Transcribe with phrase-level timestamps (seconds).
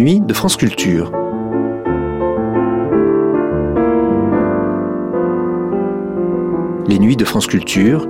[0.00, 1.12] Les nuits de France Culture.
[6.88, 8.06] Les nuits de France Culture.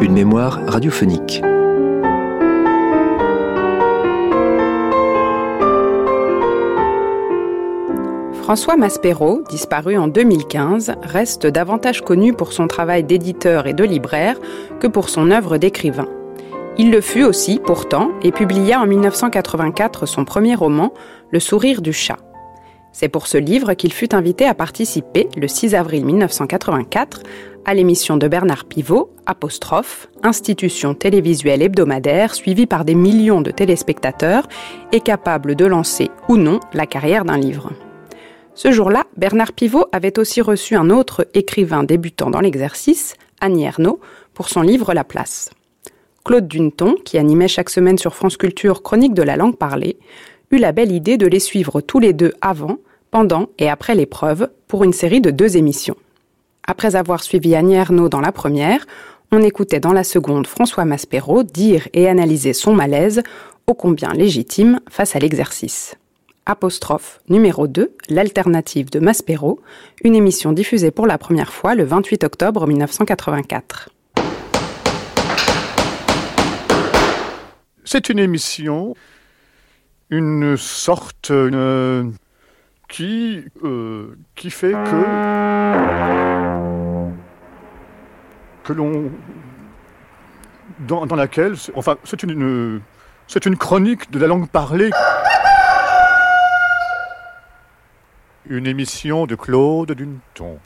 [0.00, 1.42] Une mémoire radiophonique.
[8.42, 14.38] François Maspero, disparu en 2015, reste davantage connu pour son travail d'éditeur et de libraire
[14.80, 16.08] que pour son œuvre d'écrivain.
[16.82, 20.94] Il le fut aussi, pourtant, et publia en 1984 son premier roman,
[21.30, 22.16] Le sourire du chat.
[22.90, 27.20] C'est pour ce livre qu'il fut invité à participer, le 6 avril 1984,
[27.66, 29.10] à l'émission de Bernard Pivot,
[30.22, 34.48] institution télévisuelle hebdomadaire suivie par des millions de téléspectateurs
[34.90, 37.72] et capable de lancer ou non la carrière d'un livre.
[38.54, 44.00] Ce jour-là, Bernard Pivot avait aussi reçu un autre écrivain débutant dans l'exercice, Annie Ernaux,
[44.32, 45.50] pour son livre La Place.
[46.24, 49.96] Claude Duneton, qui animait chaque semaine sur France Culture Chronique de la langue parlée,
[50.50, 52.78] eut la belle idée de les suivre tous les deux avant,
[53.10, 55.96] pendant et après l'épreuve pour une série de deux émissions.
[56.66, 58.86] Après avoir suivi Annie Ernaux dans la première,
[59.32, 63.22] on écoutait dans la seconde François Maspero dire et analyser son malaise,
[63.66, 65.94] ô combien légitime, face à l'exercice.
[66.46, 69.60] Apostrophe numéro 2, l'alternative de Maspero,
[70.02, 73.90] une émission diffusée pour la première fois le 28 octobre 1984.
[77.92, 78.94] C'est une émission,
[80.10, 82.08] une sorte euh,
[82.88, 85.02] qui, euh, fait que,
[88.62, 89.10] que l'on.
[90.86, 91.54] Dans, laquelle.
[91.74, 92.80] Enfin, c'est une,
[93.26, 94.90] c'est une chronique de la langue parlée.
[98.48, 100.60] Une émission de Claude Duneton.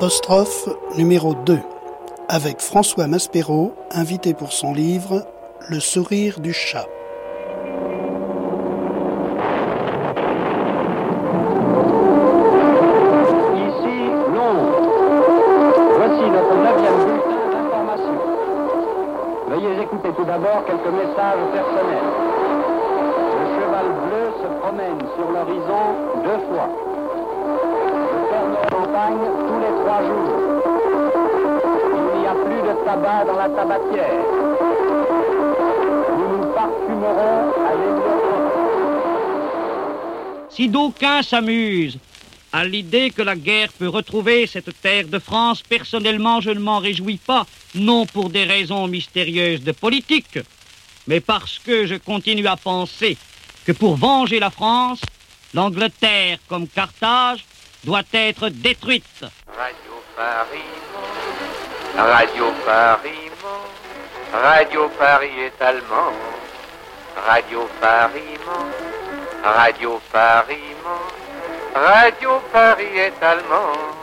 [0.00, 1.58] Apostrophe numéro 2
[2.30, 5.26] avec François Maspero, invité pour son livre
[5.68, 6.86] Le sourire du chat.
[40.60, 41.98] Si d'aucuns s'amusent
[42.52, 46.80] à l'idée que la guerre peut retrouver cette terre de France, personnellement je ne m'en
[46.80, 50.38] réjouis pas, non pour des raisons mystérieuses de politique,
[51.06, 53.16] mais parce que je continue à penser
[53.64, 55.00] que pour venger la France,
[55.54, 57.42] l'Angleterre comme Carthage
[57.84, 59.24] doit être détruite.
[59.46, 60.70] Radio Paris,
[61.96, 63.30] Radio Paris,
[64.30, 66.12] Radio Paris est allemand.
[67.26, 68.99] Radio Paris,
[69.42, 70.76] Radio Paris,
[71.74, 73.99] Radio Paris est allemand.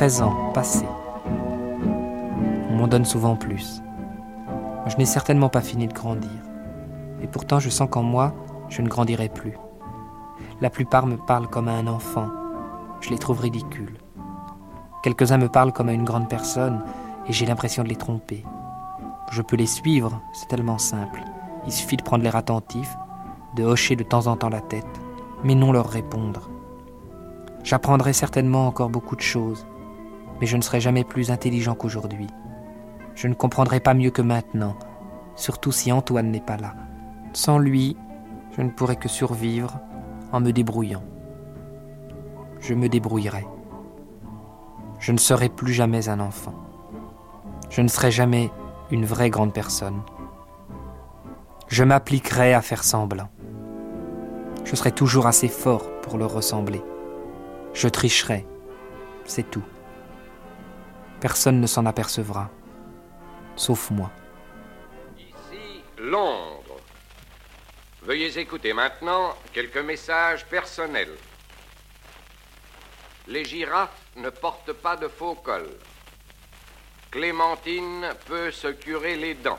[0.00, 0.88] J'ai 13 ans, passés.
[2.70, 3.82] On m'en donne souvent plus.
[4.86, 6.30] Je n'ai certainement pas fini de grandir.
[7.20, 8.32] Et pourtant, je sens qu'en moi,
[8.70, 9.58] je ne grandirai plus.
[10.62, 12.30] La plupart me parlent comme à un enfant.
[13.02, 13.98] Je les trouve ridicules.
[15.02, 16.82] Quelques-uns me parlent comme à une grande personne
[17.28, 18.42] et j'ai l'impression de les tromper.
[19.30, 21.20] Je peux les suivre, c'est tellement simple.
[21.66, 22.96] Il suffit de prendre l'air attentif,
[23.54, 24.98] de hocher de temps en temps la tête,
[25.44, 26.48] mais non leur répondre.
[27.64, 29.66] J'apprendrai certainement encore beaucoup de choses,
[30.40, 32.28] mais je ne serai jamais plus intelligent qu'aujourd'hui.
[33.14, 34.76] Je ne comprendrai pas mieux que maintenant,
[35.36, 36.74] surtout si Antoine n'est pas là.
[37.32, 37.96] Sans lui,
[38.56, 39.78] je ne pourrai que survivre
[40.32, 41.02] en me débrouillant.
[42.60, 43.46] Je me débrouillerai.
[44.98, 46.54] Je ne serai plus jamais un enfant.
[47.70, 48.50] Je ne serai jamais
[48.90, 50.02] une vraie grande personne.
[51.68, 53.28] Je m'appliquerai à faire semblant.
[54.64, 56.82] Je serai toujours assez fort pour le ressembler.
[57.72, 58.46] Je tricherai,
[59.24, 59.64] c'est tout.
[61.20, 62.48] Personne ne s'en apercevra,
[63.54, 64.10] sauf moi.
[65.18, 66.80] Ici, Londres.
[68.02, 71.14] Veuillez écouter maintenant quelques messages personnels.
[73.28, 75.68] Les girafes ne portent pas de faux col.
[77.10, 79.58] Clémentine peut se curer les dents.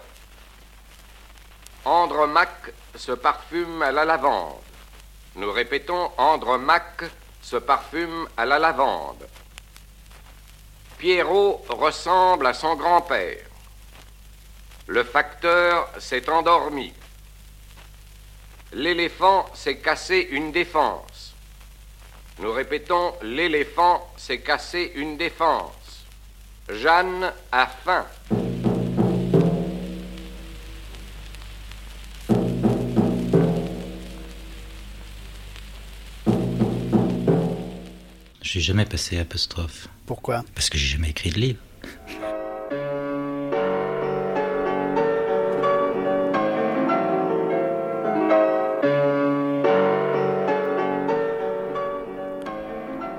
[1.86, 4.62] Andromaque se parfume à la lavande.
[5.36, 7.04] Nous répétons, Andromaque
[7.42, 9.28] se parfume à la lavande.
[11.02, 13.44] Pierrot ressemble à son grand-père.
[14.86, 16.94] Le facteur s'est endormi.
[18.74, 21.34] L'éléphant s'est cassé une défense.
[22.38, 26.06] Nous répétons, l'éléphant s'est cassé une défense.
[26.70, 28.06] Jeanne a faim.
[38.54, 39.88] J'ai jamais passé apostrophe.
[40.06, 40.44] Pourquoi?
[40.54, 41.60] Parce que j'ai jamais écrit de livre.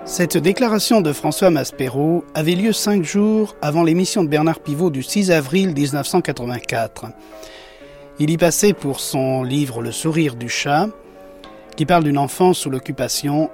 [0.04, 5.02] Cette déclaration de François Maspero avait lieu cinq jours avant l'émission de Bernard Pivot du
[5.02, 7.06] 6 avril 1984.
[8.18, 10.90] Il y passait pour son livre Le sourire du chat,
[11.76, 13.50] qui parle d'une enfance sous l'occupation.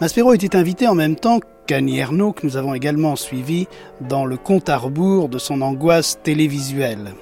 [0.00, 3.66] Maspero était invité en même temps qu'Annie Ernaux, que nous avons également suivi
[4.00, 7.14] dans le compte à rebours de son angoisse télévisuelle.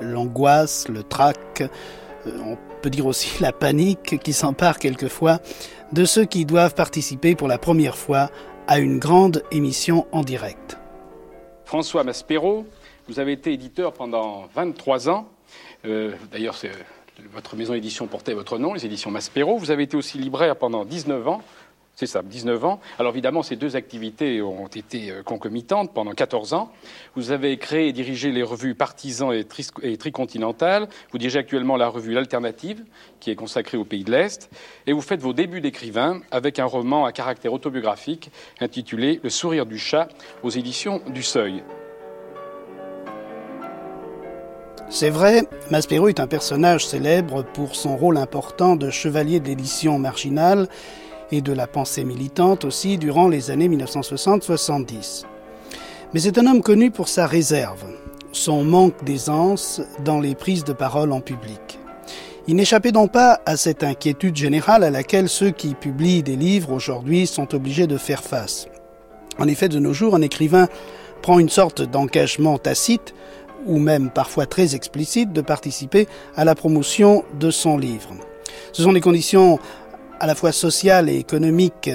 [0.00, 5.40] L'angoisse, le trac, euh, on peut dire aussi la panique qui s'empare quelquefois
[5.92, 8.30] de ceux qui doivent participer pour la première fois
[8.66, 10.78] à une grande émission en direct.
[11.64, 12.66] François Maspero,
[13.08, 15.28] vous avez été éditeur pendant 23 ans.
[15.84, 16.70] Euh, D'ailleurs, c'est
[17.32, 19.58] votre maison d'édition portait votre nom, les éditions Maspero.
[19.58, 21.42] Vous avez été aussi libraire pendant 19 ans.
[21.94, 22.80] C'est ça, 19 ans.
[23.00, 26.70] Alors évidemment, ces deux activités ont été euh, concomitantes pendant 14 ans.
[27.16, 30.88] Vous avez créé et dirigé les revues Tris et Tricontinental.
[31.10, 32.84] Vous dirigez actuellement la revue L'Alternative,
[33.18, 34.48] qui est consacrée au pays de l'Est.
[34.86, 38.30] Et vous faites vos débuts d'écrivain avec un roman à caractère autobiographique
[38.60, 40.08] intitulé Le sourire du chat
[40.44, 41.64] aux éditions du Seuil.
[44.90, 49.98] C'est vrai, Maspero est un personnage célèbre pour son rôle important de chevalier de l'édition
[49.98, 50.66] marginale
[51.30, 55.24] et de la pensée militante aussi durant les années 1960-70.
[56.14, 57.84] Mais c'est un homme connu pour sa réserve,
[58.32, 61.78] son manque d'aisance dans les prises de parole en public.
[62.46, 66.72] Il n'échappait donc pas à cette inquiétude générale à laquelle ceux qui publient des livres
[66.72, 68.68] aujourd'hui sont obligés de faire face.
[69.38, 70.66] En effet, de nos jours, un écrivain
[71.20, 73.14] prend une sorte d'engagement tacite
[73.66, 76.06] ou même parfois très explicite, de participer
[76.36, 78.14] à la promotion de son livre.
[78.72, 79.58] Ce sont des conditions
[80.20, 81.90] à la fois sociales et économiques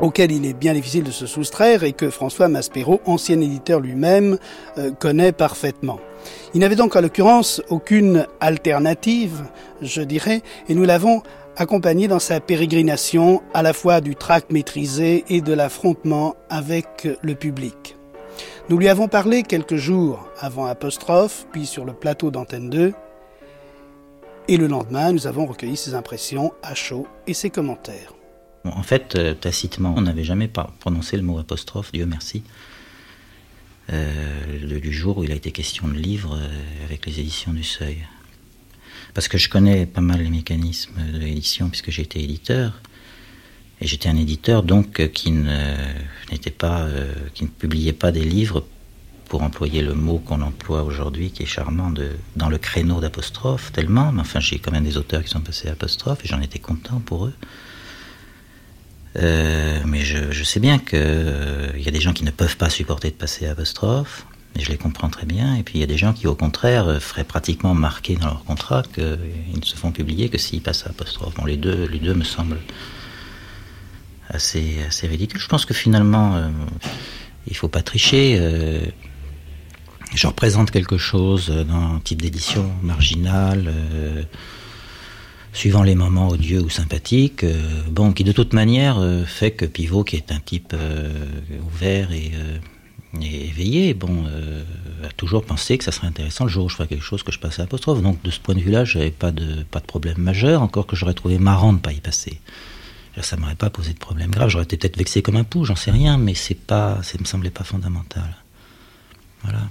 [0.00, 4.38] auxquelles il est bien difficile de se soustraire et que François Maspero, ancien éditeur lui-même,
[4.78, 6.00] euh, connaît parfaitement.
[6.54, 9.44] Il n'avait donc en l'occurrence aucune alternative,
[9.82, 11.22] je dirais, et nous l'avons
[11.56, 17.34] accompagné dans sa pérégrination à la fois du tract maîtrisé et de l'affrontement avec le
[17.34, 17.96] public.
[18.70, 22.94] Nous lui avons parlé quelques jours avant Apostrophe, puis sur le plateau d'Antenne 2.
[24.48, 28.14] Et le lendemain, nous avons recueilli ses impressions à chaud et ses commentaires.
[28.64, 32.42] En fait, euh, tacitement, on n'avait jamais prononcé le mot apostrophe, Dieu merci,
[33.92, 37.64] euh, du jour où il a été question de livre euh, avec les éditions du
[37.64, 37.98] Seuil.
[39.12, 42.80] Parce que je connais pas mal les mécanismes de l'édition, puisque j'ai été éditeur.
[43.80, 48.24] Et j'étais un éditeur donc euh, qui n'était pas, euh, qui ne publiait pas des
[48.24, 48.64] livres
[49.28, 53.72] pour employer le mot qu'on emploie aujourd'hui, qui est charmant, de, dans le créneau d'apostrophe,
[53.72, 54.12] tellement.
[54.12, 56.58] Mais enfin, j'ai quand même des auteurs qui sont passés à apostrophe et j'en étais
[56.58, 57.34] content pour eux.
[59.16, 60.98] Euh, mais je, sais bien qu'il
[61.78, 64.26] y a des gens qui ne peuvent pas supporter de passer à apostrophe,
[64.56, 65.56] et je les comprends très bien.
[65.56, 68.44] Et puis il y a des gens qui, au contraire, feraient pratiquement marquer dans leur
[68.44, 69.18] contrat qu'ils
[69.56, 71.34] ne se font publier que s'ils passent à apostrophe.
[71.34, 72.60] Bon, les deux, les deux me semblent
[74.28, 75.40] assez, assez ridicule.
[75.40, 76.48] Je pense que finalement, euh,
[77.46, 78.36] il faut pas tricher.
[78.38, 78.80] Euh,
[80.14, 84.22] je représente quelque chose dans un type d'édition marginale, euh,
[85.52, 90.04] suivant les moments odieux ou sympathiques, euh, bon, qui de toute manière fait que Pivot,
[90.04, 90.74] qui est un type
[91.66, 92.32] ouvert et,
[93.20, 94.24] éveillé, bon,
[95.04, 97.30] a toujours pensé que ça serait intéressant le jour où je ferais quelque chose que
[97.30, 98.02] je passe à apostrophe.
[98.02, 100.96] Donc de ce point de vue-là, j'avais pas de pas de problème majeur, encore que
[100.96, 102.40] j'aurais trouvé marrant de pas y passer.
[103.20, 104.48] Ça m'aurait pas posé de problème grave.
[104.48, 107.24] J'aurais été peut-être vexé comme un pou, j'en sais rien, mais c'est pas, ça me
[107.24, 108.36] semblait pas fondamental.
[109.42, 109.68] Voilà.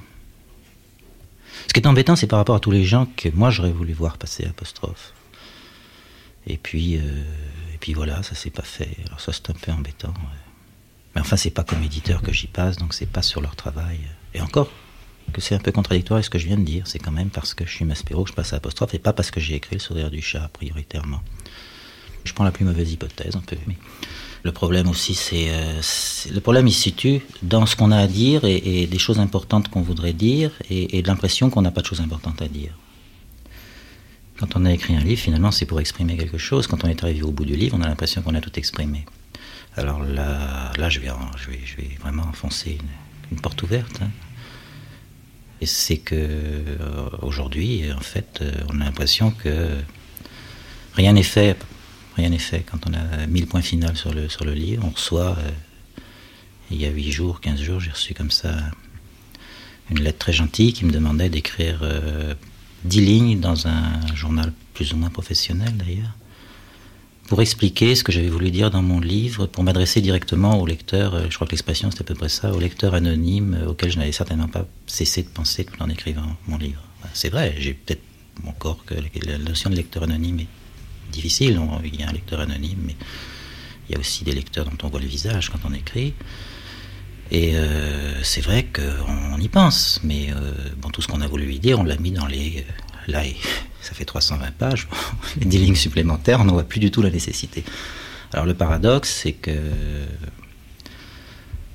[1.67, 3.93] Ce qui est embêtant, c'est par rapport à tous les gens que moi j'aurais voulu
[3.93, 5.13] voir passer apostrophe.
[6.47, 7.23] Et puis, euh,
[7.73, 8.97] et puis voilà, ça s'est pas fait.
[9.07, 10.13] Alors ça c'est un peu embêtant.
[11.15, 14.00] Mais enfin, c'est pas comme éditeur que j'y passe, donc c'est pas sur leur travail.
[14.33, 14.69] Et encore,
[15.31, 16.88] que c'est un peu contradictoire avec ce que je viens de dire.
[16.88, 19.13] C'est quand même parce que je suis Maspero que je passe à apostrophe et pas
[19.13, 21.21] parce que j'ai écrit le sourire du chat prioritairement.
[22.23, 23.57] Je prends la plus mauvaise hypothèse un peu.
[23.67, 23.75] Mais...
[24.43, 28.07] Le problème aussi, euh, c'est le problème il se situe dans ce qu'on a à
[28.07, 31.85] dire et, des choses importantes qu'on voudrait dire et, de l'impression qu'on n'a pas de
[31.85, 32.73] choses importantes à dire.
[34.37, 36.67] Quand on a écrit un livre, finalement, c'est pour exprimer quelque chose.
[36.67, 39.05] Quand on est arrivé au bout du livre, on a l'impression qu'on a tout exprimé.
[39.77, 42.77] Alors là, là, je vais, je vais, je vais vraiment enfoncer
[43.31, 44.01] une, porte ouverte.
[44.01, 44.09] Hein.
[45.61, 49.69] Et c'est que euh, aujourd'hui, en fait, euh, on a l'impression que
[50.95, 51.57] rien n'est fait
[52.15, 52.63] rien n'est fait.
[52.70, 55.51] Quand on a 1000 points finaux sur le, sur le livre, on reçoit, euh,
[56.72, 58.55] il y a 8 jours, 15 jours, j'ai reçu comme ça
[59.89, 62.34] une lettre très gentille qui me demandait d'écrire euh,
[62.86, 66.15] 10 lignes dans un journal plus ou moins professionnel d'ailleurs,
[67.27, 71.15] pour expliquer ce que j'avais voulu dire dans mon livre, pour m'adresser directement au lecteur,
[71.15, 73.91] euh, je crois que l'expression c'est à peu près ça, au lecteur anonyme euh, auquel
[73.91, 76.82] je n'avais certainement pas cessé de penser tout en écrivant mon livre.
[77.13, 78.01] C'est vrai, j'ai peut-être
[78.46, 80.48] encore que la notion de lecteur anonyme est
[81.13, 81.62] difficile.
[81.86, 82.96] il y a un lecteur anonyme, mais
[83.88, 86.13] il y a aussi des lecteurs dont on voit le visage quand on écrit.
[87.32, 91.46] Et euh, c'est vrai qu'on y pense, mais euh, bon, tout ce qu'on a voulu
[91.46, 92.65] lui dire, on l'a mis dans les.
[92.67, 93.24] Euh, là,
[93.82, 94.88] ça fait 320 pages,
[95.39, 97.63] les 10 lignes supplémentaires, on n'en voit plus du tout la nécessité.
[98.34, 99.51] Alors le paradoxe, c'est que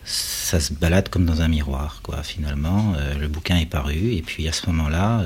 [0.04, 2.22] ça se balade comme dans un miroir, quoi.
[2.22, 5.22] Finalement, le bouquin est paru, et puis à ce moment-là,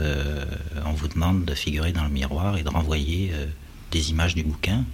[0.85, 3.33] on vous demande de figurer dans le miroir et de renvoyer
[3.93, 4.85] des images du bouquin.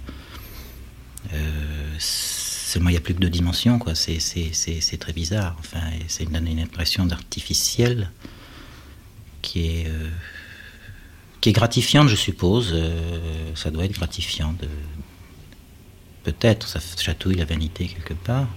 [1.33, 3.95] Euh, seulement, il n'y a plus que deux dimensions, quoi.
[3.95, 4.19] C'est,
[4.99, 5.55] très bizarre.
[5.59, 8.11] Enfin, c'est une, une impression d'artificiel
[9.41, 10.09] qui est, euh,
[11.51, 12.71] gratifiante, je suppose.
[12.73, 14.53] Euh, ça doit être gratifiant.
[14.53, 14.67] De...
[16.23, 18.47] Peut-être, ça chatouille la vanité quelque part.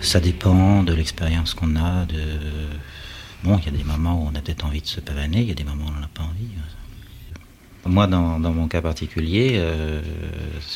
[0.00, 2.06] Ça dépend de l'expérience qu'on a.
[2.06, 2.22] De...
[3.44, 5.48] Bon, il y a des moments où on a peut-être envie de se pavaner, il
[5.48, 6.48] y a des moments où on n'a pas envie.
[7.86, 10.02] Moi, dans, mon cas particulier, euh,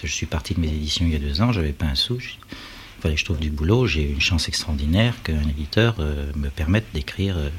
[0.02, 2.18] je suis parti de mes éditions il y a deux ans, j'avais pas un sou.
[2.20, 3.86] Il fallait que je trouve du boulot.
[3.86, 7.50] J'ai eu une chance extraordinaire qu'un éditeur euh, me permette d'écrire, euh,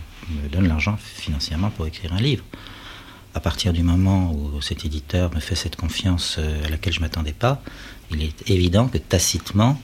[0.43, 2.45] me donne l'argent financièrement pour écrire un livre.
[3.33, 7.05] À partir du moment où cet éditeur me fait cette confiance à laquelle je ne
[7.05, 7.61] m'attendais pas,
[8.11, 9.81] il est évident que tacitement,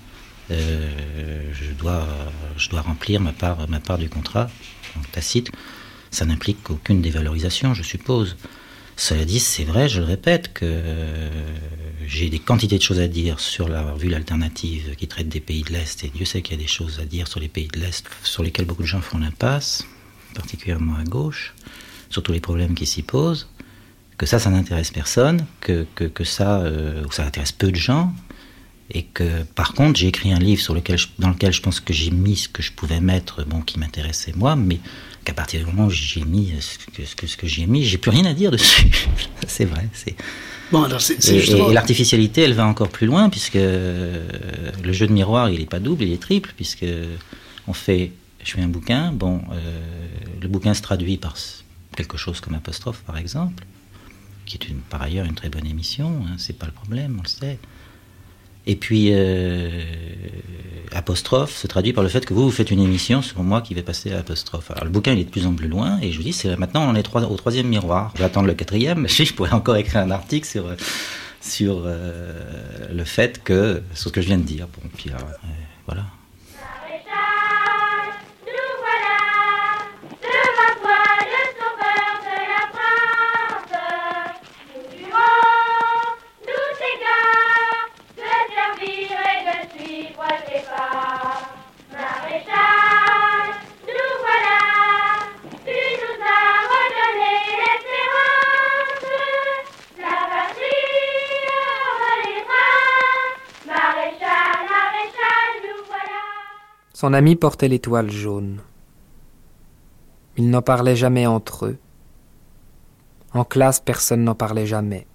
[0.50, 2.06] je, dois,
[2.82, 4.50] remplir ma part, ma part du contrat.
[4.96, 5.50] Donc tacite,
[6.12, 8.36] ça n'implique aucune dévalorisation, je suppose.
[9.00, 10.82] Cela dit, c'est vrai, je le répète, que
[12.08, 15.62] j'ai des quantités de choses à dire sur la revue L'Alternative qui traite des pays
[15.62, 17.68] de l'Est, et Dieu sait qu'il y a des choses à dire sur les pays
[17.68, 19.86] de l'Est sur lesquels beaucoup de gens font l'impasse,
[20.34, 21.54] particulièrement à gauche,
[22.10, 23.48] sur tous les problèmes qui s'y posent,
[24.18, 28.12] que ça, ça n'intéresse personne, que, que, ça, euh, ça intéresse peu de gens,
[28.90, 30.64] et que par contre, j'ai écrit un livre
[31.20, 34.34] dans lequel je pense que j'ai mis ce que je pouvais mettre, bon, qui m'intéressait
[34.36, 34.80] moi, mais
[35.28, 37.84] qu'à partir du moment où j'ai mis ce que, ce que, ce que j'ai mis,
[37.84, 38.90] j'ai plus rien à dire dessus.
[39.48, 39.90] c'est vrai.
[39.92, 40.16] C'est...
[40.72, 45.50] Bon, alors c'est, et, l'artificialité, elle va encore plus loin, puisque le jeu de miroir,
[45.50, 46.86] il n'est pas double, il est triple, puisque
[47.68, 49.82] on fait, je fais un bouquin, bon, euh,
[50.42, 51.36] le bouquin se traduit par
[51.98, 53.66] quelque chose comme apostrophe, par exemple,
[54.46, 57.24] qui est une, par ailleurs une très bonne émission, hein, c'est pas le problème, on
[57.24, 57.60] le sait.
[58.68, 59.70] Et puis, euh,
[60.92, 63.74] apostrophe se traduit par le fait que vous, vous faites une émission sur moi qui
[63.74, 64.72] vais passer à apostrophe.
[64.72, 66.58] Alors, le bouquin, il est de plus en plus loin, et je vous dis, c'est
[66.58, 68.12] maintenant, on est au troisième miroir.
[68.16, 70.66] Je vais attendre le quatrième, je pourrais encore écrire un article sur,
[71.40, 74.68] sur euh, le fait que, sur ce que je viens de dire.
[74.68, 75.18] Bon, puis, euh,
[75.86, 76.04] voilà.
[107.00, 108.60] Son ami portait l'étoile jaune.
[110.36, 111.78] Ils n'en parlaient jamais entre eux.
[113.36, 115.06] En classe, personne n'en parlait jamais.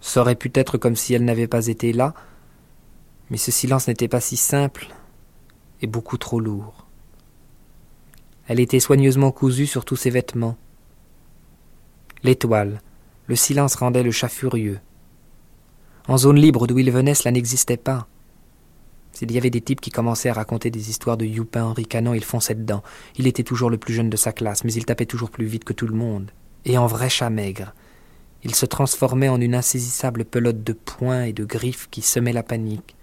[0.00, 2.14] Ça aurait pu être comme si elle n'avait pas été là,
[3.28, 4.86] mais ce silence n'était pas si simple
[5.82, 6.86] et beaucoup trop lourd.
[8.46, 10.56] Elle était soigneusement cousue sur tous ses vêtements.
[12.22, 12.82] L'étoile,
[13.26, 14.78] le silence rendait le chat furieux.
[16.06, 18.06] En zone libre d'où il venait, cela n'existait pas.
[19.14, 22.14] S'il y avait des types qui commençaient à raconter des histoires de Youpin en ricanant,
[22.14, 22.82] il fonçait dedans.
[23.16, 25.64] Il était toujours le plus jeune de sa classe, mais il tapait toujours plus vite
[25.64, 26.32] que tout le monde.
[26.64, 27.74] Et en vrai chat maigre.
[28.42, 32.42] Il se transformait en une insaisissable pelote de poings et de griffes qui semait la
[32.42, 32.96] panique.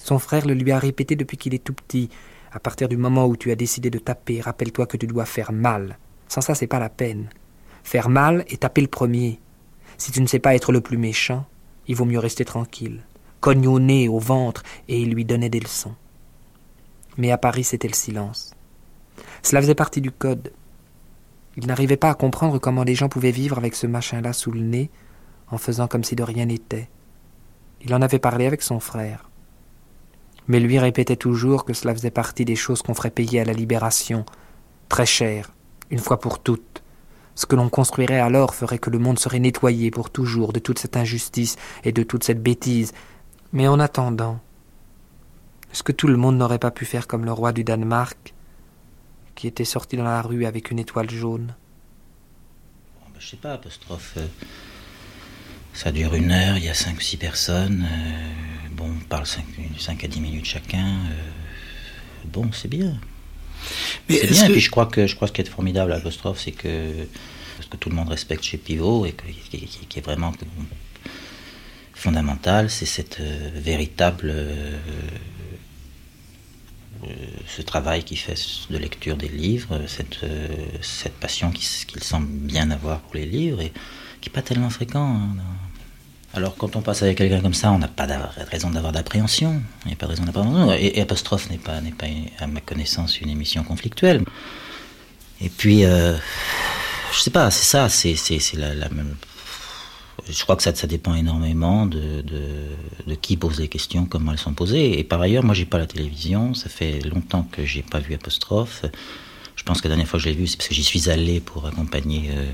[0.00, 2.10] Son frère le lui a répété depuis qu'il est tout petit.
[2.52, 5.52] À partir du moment où tu as décidé de taper, rappelle-toi que tu dois faire
[5.52, 5.98] mal.
[6.26, 7.30] Sans ça, c'est pas la peine.
[7.84, 9.38] Faire mal et taper le premier.
[9.98, 11.46] Si tu ne sais pas être le plus méchant,
[11.86, 13.02] il vaut mieux rester tranquille.
[13.40, 15.94] Cogne au nez, au ventre, et il lui donnait des leçons.
[17.16, 18.54] Mais à Paris, c'était le silence.
[19.42, 20.52] Cela faisait partie du code.
[21.56, 24.60] Il n'arrivait pas à comprendre comment les gens pouvaient vivre avec ce machin-là sous le
[24.60, 24.90] nez,
[25.50, 26.88] en faisant comme si de rien n'était.
[27.82, 29.28] Il en avait parlé avec son frère.
[30.48, 33.52] Mais lui répétait toujours que cela faisait partie des choses qu'on ferait payer à la
[33.52, 34.24] libération,
[34.88, 35.52] très cher,
[35.90, 36.82] une fois pour toutes.
[37.34, 40.78] Ce que l'on construirait alors ferait que le monde serait nettoyé pour toujours de toute
[40.78, 42.92] cette injustice et de toute cette bêtise.
[43.52, 44.40] Mais en attendant,
[45.72, 48.34] est-ce que tout le monde n'aurait pas pu faire comme le roi du Danemark,
[49.34, 51.54] qui était sorti dans la rue avec une étoile jaune?
[53.00, 54.14] Bon, ben, Je sais pas, apostrophe.
[54.16, 54.26] Euh,
[55.72, 57.86] ça dure une heure, il y a cinq ou six personnes.
[57.90, 60.86] Euh, bon, on parle cinq à dix minutes chacun.
[60.88, 62.98] Euh, bon, c'est bien.
[64.08, 66.40] C'est bien, et puis je crois que je crois ce qui est formidable à l'apostrophe,
[66.40, 67.06] c'est que
[67.68, 70.32] que tout le monde respecte chez Pivot et qui, est vraiment
[72.00, 74.76] fondamental, c'est cette euh, véritable euh,
[77.04, 77.08] euh,
[77.46, 78.38] ce travail qu'il fait
[78.70, 80.20] de lecture des livres, cette,
[80.82, 83.72] cette passion qu'il semble bien avoir pour les livres et
[84.20, 85.14] qui n'est pas tellement fréquent.
[85.14, 85.36] Hein,
[86.32, 88.06] alors quand on passe avec quelqu'un comme ça, on n'a pas
[88.50, 89.60] raison d'avoir d'appréhension.
[89.84, 90.72] Il n'y a pas de raison d'appréhension.
[90.72, 92.06] Et, Apostrophe n'est pas, n'est pas,
[92.38, 94.22] à ma connaissance, une émission conflictuelle.
[95.40, 96.16] Et puis, euh,
[97.12, 98.14] je sais pas, c'est ça, c'est,
[98.54, 99.16] la, la, même.
[100.30, 102.24] Je crois que ça, dépend énormément de,
[103.20, 104.98] qui pose les questions, comment elles sont posées.
[104.98, 106.54] Et par ailleurs, moi, j'ai pas la télévision.
[106.54, 108.84] Ça fait longtemps que j'ai pas vu Apostrophe.
[109.56, 111.10] Je pense que la dernière fois que je l'ai vu, c'est parce que j'y suis
[111.10, 112.46] allé pour accompagner euh,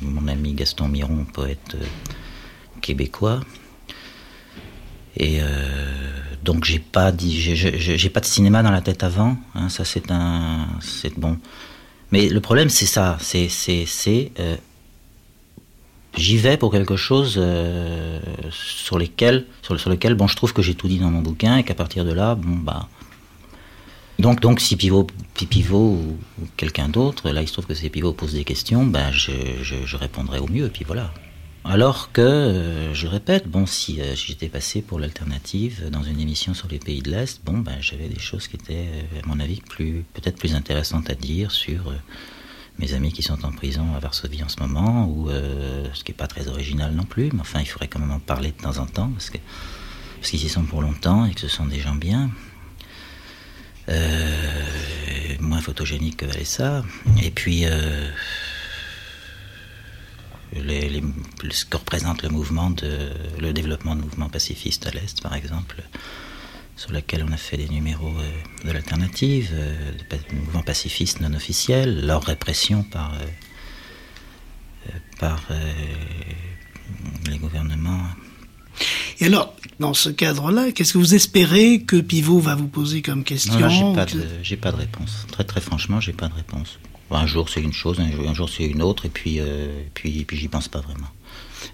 [0.00, 1.74] mon ami Gaston Miron, poète.
[1.74, 1.84] Euh,
[2.80, 3.40] québécois.
[5.16, 5.46] Et euh,
[6.44, 9.36] donc j'ai pas pas de cinéma dans la tête avant.
[9.54, 10.68] Hein, ça c'est un,
[11.16, 11.38] bon.
[12.12, 13.48] Mais le problème c'est ça, c'est
[16.16, 18.18] j'y vais pour quelque chose euh,
[18.50, 21.64] sur lesquels sur, lequel bon je trouve que j'ai tout dit dans mon bouquin et
[21.64, 22.88] qu'à partir de là bon bah
[24.18, 25.06] donc, donc si Pivot,
[25.48, 26.18] Pivot ou,
[26.56, 30.40] quelqu'un d'autre, là il se trouve que c'est Pivot pose des questions, ben je, répondrai
[30.40, 31.12] au mieux, puis voilà.
[31.64, 36.54] Alors que, euh, je répète, bon, si euh, j'étais passé pour l'alternative dans une émission
[36.54, 39.38] sur les pays de l'Est, bon, ben, j'avais des choses qui étaient, euh, à mon
[39.38, 41.92] avis, plus, peut-être plus intéressantes à dire sur
[42.78, 46.16] mes amis qui sont en prison à Varsovie en ce moment, ou ce qui n'est
[46.16, 48.78] pas très original non plus, mais enfin, il faudrait quand même en parler de temps
[48.78, 49.38] en temps, parce que
[50.18, 52.30] parce qu'ils y sont pour longtemps et que ce sont des gens bien.
[55.40, 56.84] moins photogéniques que Valessa.
[57.22, 57.64] Et puis,
[60.52, 61.02] les,
[61.50, 65.82] ce que représente le mouvement de le développement de mouvements pacifistes à l'est, par exemple,
[66.78, 69.74] sur lequel on a fait des numéros euh, de l'alternative, euh,
[70.10, 73.26] des mouvements pacifistes non officiels, leur répression par euh,
[75.18, 75.42] par
[77.28, 78.04] les gouvernements.
[79.18, 83.24] Et alors, dans ce cadre-là, qu'est-ce que vous espérez que Pivot va vous poser comme
[83.24, 85.26] question Non, j'ai pas, de, pas de réponse.
[85.32, 86.78] Très très franchement, j'ai pas de réponse.
[87.10, 90.36] Un jour c'est une chose, un jour, c'est une autre, et puis, euh, puis, puis
[90.36, 91.08] j'y pense pas vraiment.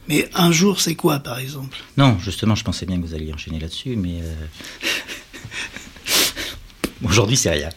[0.08, 1.78] Mais un jour c'est quoi par exemple?
[1.96, 4.34] Non, justement, je pensais bien que vous alliez enchaîner là-dessus, mais euh,
[7.04, 7.70] aujourd'hui c'est rien.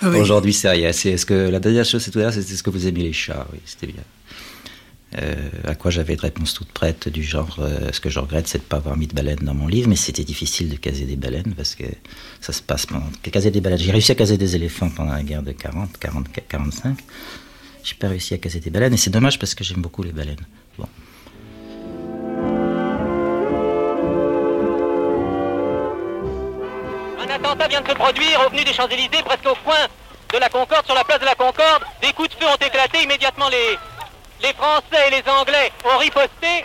[0.00, 0.92] Ah aujourd'hui c'est rien.
[0.92, 3.58] C'est ce que la dernière chose c'est c'était ce que vous aimez les chats, oui,
[3.64, 4.02] c'était bien.
[5.16, 8.46] Euh, à quoi j'avais une réponse toute prête du genre euh, ce que je regrette
[8.46, 10.76] c'est de ne pas avoir mis de baleines dans mon livre mais c'était difficile de
[10.76, 11.84] caser des baleines parce que
[12.42, 15.22] ça se passe pendant caser des baleines j'ai réussi à caser des éléphants pendant la
[15.22, 16.98] guerre de 40 40 45
[17.82, 20.12] j'ai pas réussi à caser des baleines et c'est dommage parce que j'aime beaucoup les
[20.12, 20.44] baleines
[20.78, 20.86] bon
[27.20, 29.86] Un attentat vient de se produire au venu des Champs-Élysées, presque au coin
[30.32, 31.82] de la Concorde, sur la place de la Concorde.
[32.00, 33.78] Des coups de feu ont éclaté immédiatement les,
[34.42, 36.62] les Français et les Anglais ont riposté.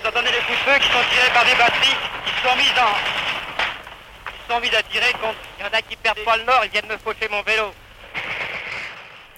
[0.00, 1.96] Vous entendez les coups de feu qui sont tirés par des batteries
[2.26, 3.27] qui sont mises en,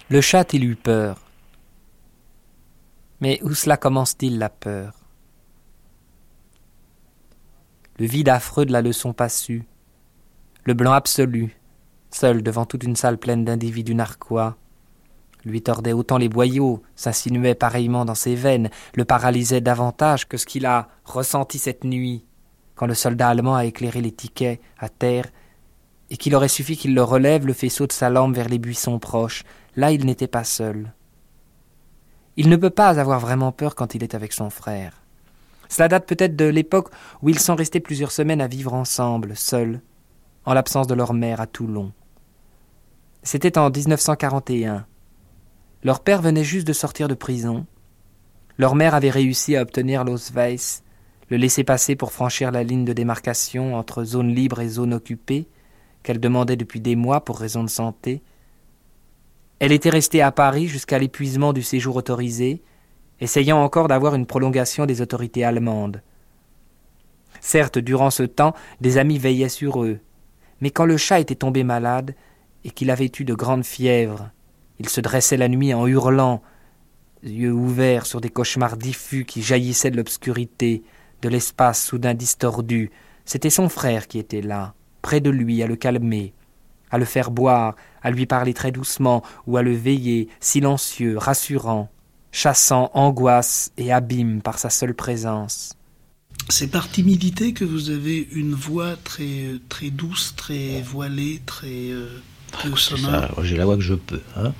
[0.08, 1.18] le chat, il eut peur.
[3.20, 4.94] Mais où cela commence-t-il la peur?
[7.98, 9.64] Le vide affreux de la leçon pas su,
[10.64, 11.56] le blanc absolu,
[12.10, 14.56] seul devant toute une salle pleine d'individus narquois,
[15.44, 20.46] lui tordait autant les boyaux, s'insinuait pareillement dans ses veines, le paralysait davantage que ce
[20.46, 22.24] qu'il a ressenti cette nuit,
[22.80, 25.26] quand le soldat allemand a éclairé les tickets à terre,
[26.08, 28.98] et qu'il aurait suffi qu'il le relève le faisceau de sa lampe vers les buissons
[28.98, 29.44] proches.
[29.76, 30.94] Là, il n'était pas seul.
[32.38, 35.02] Il ne peut pas avoir vraiment peur quand il est avec son frère.
[35.68, 36.88] Cela date peut-être de l'époque
[37.20, 39.82] où ils sont restés plusieurs semaines à vivre ensemble, seuls,
[40.46, 41.92] en l'absence de leur mère à Toulon.
[43.22, 44.86] C'était en 1941.
[45.84, 47.66] Leur père venait juste de sortir de prison.
[48.56, 50.80] Leur mère avait réussi à obtenir l'Ausweis,
[51.30, 55.48] le laisser-passer pour franchir la ligne de démarcation entre zone libre et zone occupée,
[56.02, 58.22] qu'elle demandait depuis des mois pour raison de santé.
[59.60, 62.62] Elle était restée à Paris jusqu'à l'épuisement du séjour autorisé,
[63.20, 66.02] essayant encore d'avoir une prolongation des autorités allemandes.
[67.40, 70.00] Certes, durant ce temps, des amis veillaient sur eux,
[70.60, 72.14] mais quand le chat était tombé malade
[72.64, 74.30] et qu'il avait eu de grandes fièvres,
[74.78, 76.42] il se dressait la nuit en hurlant,
[77.22, 80.82] yeux ouverts sur des cauchemars diffus qui jaillissaient de l'obscurité,
[81.22, 82.90] de l'espace soudain distordu.
[83.24, 86.34] C'était son frère qui était là, près de lui, à le calmer,
[86.90, 91.88] à le faire boire, à lui parler très doucement, ou à le veiller, silencieux, rassurant,
[92.32, 95.74] chassant angoisse et abîme par sa seule présence.
[96.48, 101.90] C'est par timidité que vous avez une voix très, très douce, très voilée, très...
[101.90, 102.08] Euh,
[103.42, 104.20] j'ai la voix que je peux.
[104.36, 104.52] Hein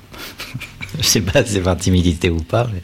[0.99, 2.69] je sais pas si c'est par timidité ou pas.
[2.73, 2.81] Mais...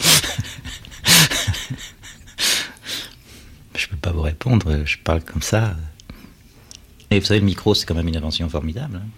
[3.76, 4.82] je peux pas vous répondre.
[4.84, 5.76] Je parle comme ça.
[7.10, 9.00] Et vous savez, le micro, c'est quand même une invention formidable.
[9.02, 9.08] Hein.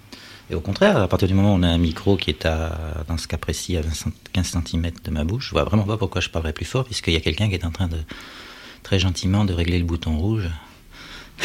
[0.51, 3.05] Et au contraire, à partir du moment où on a un micro qui est à,
[3.07, 3.83] dans ce cas précis, à
[4.33, 7.13] 15 cm de ma bouche, je vois vraiment pas pourquoi je parlerais plus fort, puisqu'il
[7.13, 7.99] y a quelqu'un qui est en train de,
[8.83, 10.49] très gentiment, de régler le bouton rouge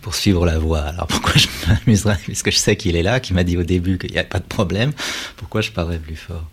[0.00, 0.82] pour suivre la voix.
[0.82, 3.98] Alors pourquoi je m'amuserais, puisque je sais qu'il est là, qui m'a dit au début
[3.98, 4.92] qu'il n'y a pas de problème,
[5.36, 6.48] pourquoi je parlerais plus fort?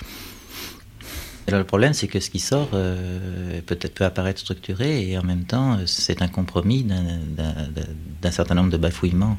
[1.47, 5.23] Alors, Le problème, c'est que ce qui sort euh, peut-être peut apparaître structuré et en
[5.23, 9.37] même temps, c'est un compromis d'un certain nombre de bafouillements.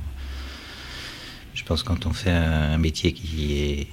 [1.55, 3.89] Je pense que quand on fait un métier qui est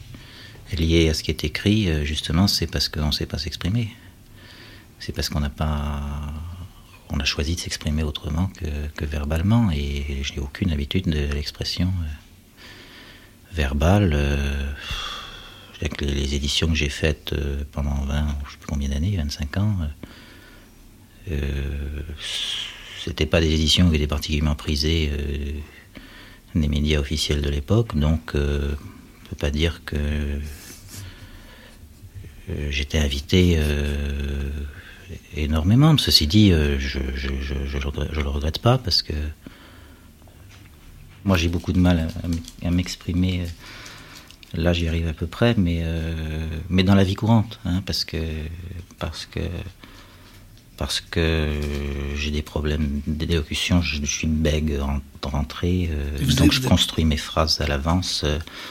[0.77, 3.89] lié à ce qui est écrit, euh, justement, c'est parce qu'on ne sait pas s'exprimer.
[4.99, 6.01] C'est parce qu'on n'a pas
[7.11, 8.51] on a choisi de s'exprimer autrement
[8.95, 12.65] que, verbalement, et je n'ai aucune habitude de l'expression euh,
[13.53, 14.11] verbale.
[14.13, 14.71] Euh,
[15.81, 19.77] les, éditions que j'ai faites euh, pendant 20, je sais plus combien d'années, 25 ans,
[23.03, 25.11] c'était pas des éditions qui étaient particulièrement prisées
[26.55, 28.75] des médias officiels de l'époque, donc on ne
[29.29, 29.97] peut pas dire que
[32.71, 33.59] j'étais invité
[35.35, 35.97] énormément.
[35.97, 39.13] Ceci dit, euh, je ne le regrette pas parce que
[41.23, 42.09] moi j'ai beaucoup de mal
[42.63, 43.45] à, m'exprimer.
[44.53, 48.03] Là j'y arrive à peu près, mais, euh, mais dans la vie courante, hein, parce
[48.03, 48.17] que
[48.97, 49.39] parce que
[50.75, 51.59] parce que
[52.15, 57.59] j'ai des problèmes d'élocution, je, suis bègue en rentrée, euh, donc je construis mes phrases
[57.59, 58.25] à l'avance,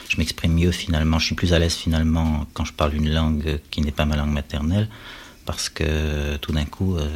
[0.09, 3.61] je m'exprime mieux finalement, je suis plus à l'aise finalement quand je parle une langue
[3.71, 4.89] qui n'est pas ma langue maternelle
[5.49, 7.09] parce que tout d'un coup, euh,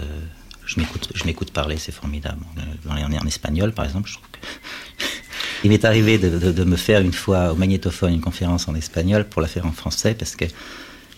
[0.65, 0.81] je
[1.27, 2.41] m'écoute parler, c'est formidable.
[2.89, 4.39] On est en espagnol, par exemple, je trouve que...
[5.65, 9.41] Il m'est arrivé de, me faire une fois au magnétophone une conférence en espagnol pour
[9.41, 10.51] la faire en français, parce qu'il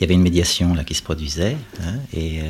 [0.01, 2.45] y avait une médiation là qui se produisait, hein, et euh,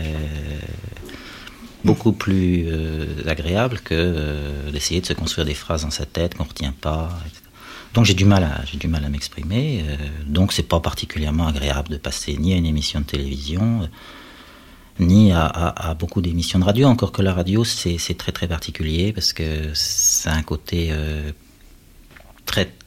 [1.84, 6.44] beaucoup plus euh, agréable que d'essayer de se construire des phrases dans sa tête qu'on
[6.44, 7.10] ne retient pas,
[7.94, 9.84] Donc j'ai du mal à j'ai du mal à m'exprimer.
[10.26, 13.88] donc c'est pas particulièrement agréable de passer ni à une émission de télévision,
[15.00, 19.32] ni à, beaucoup d'émissions de radio, encore que la radio c'est très très particulier parce
[19.32, 19.72] que
[20.26, 21.32] a un côté euh,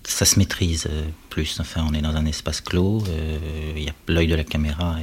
[0.08, 1.60] ça se maîtrise euh, plus.
[1.60, 3.38] Enfin, on est dans un espace clos, euh,
[4.08, 4.98] l'œil de la caméra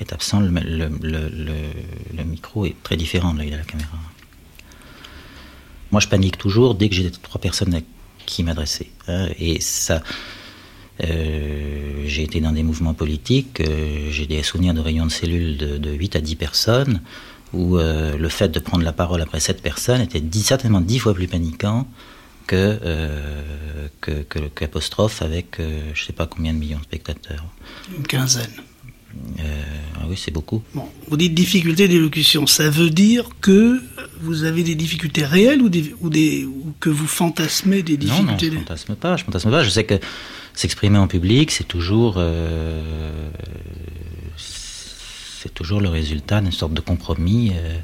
[0.00, 3.98] est, absent, le, micro est très différent de l'œil de la caméra.
[5.90, 7.80] Moi, je panique toujours dès que j'ai trois personnes à
[8.26, 10.02] qui m'adresser, hein, et ça
[11.02, 13.62] euh, j'ai été dans des mouvements politiques,
[14.10, 17.00] j'ai des souvenirs de réunions de cellules de, 8 à 10 personnes,
[17.54, 21.26] où le fait de prendre la parole après 7 personnes était certainement 10 fois plus
[21.26, 21.86] paniquant
[22.48, 22.78] que,
[24.00, 27.44] que, qu'apostrophe avec je ne sais pas combien de millions de spectateurs.
[27.96, 28.50] Une quinzaine.
[29.38, 30.62] ah oui, c'est beaucoup.
[30.74, 33.80] Bon, vous dites difficulté d'élocution, ça veut dire que
[34.20, 38.48] vous avez des difficultés réelles ou, des, ou, des, ou que vous fantasmez des difficultés
[38.48, 39.62] Non, non, je fantasme pas, je fantasme pas.
[39.62, 40.00] Je sais que
[40.54, 43.30] s'exprimer en public, c'est toujours, euh,
[44.36, 47.78] c'est toujours le résultat d'une sorte de compromis euh,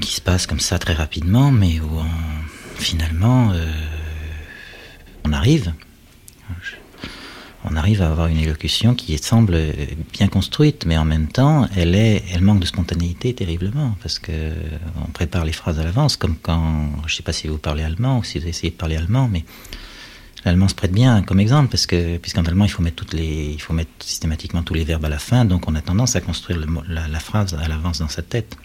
[0.00, 2.04] qui se passe comme ça très rapidement, mais où on,
[2.76, 3.66] finalement euh,
[5.24, 5.72] on arrive.
[7.66, 9.58] On arrive à avoir une élocution qui semble
[10.12, 14.52] bien construite, mais en même temps, elle, est, elle manque de spontanéité terriblement, parce que
[15.02, 17.82] on prépare les phrases à l'avance, comme quand, je ne sais pas si vous parlez
[17.82, 19.44] allemand ou si vous essayez de parler allemand, mais
[20.44, 23.52] L'allemand se prête bien comme exemple parce que puisqu'en allemand il faut mettre toutes les,
[23.54, 26.20] il faut mettre systématiquement tous les verbes à la fin, donc on a tendance à
[26.20, 28.56] construire la, phrase à l'avance dans sa tête.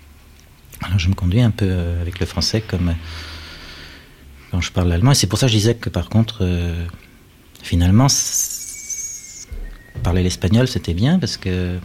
[0.81, 2.95] Alors je me conduis un peu euh, avec le français comme
[4.51, 6.85] quand je parle allemand et c'est pour ça que je disais que par contre euh,
[7.61, 8.07] finalement
[10.03, 11.77] parler l'espagnol c'était bien parce que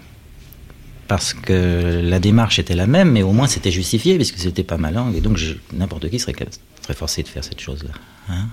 [1.09, 4.78] parce que la démarche était la même, mais au moins c'était justifié puisque c'était pas
[4.78, 5.38] ma langue et donc
[5.72, 7.90] n'importe qui serait très forcé de faire cette chose-là.
[8.30, 8.48] Hein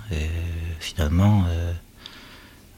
[0.82, 1.72] finalement, euh,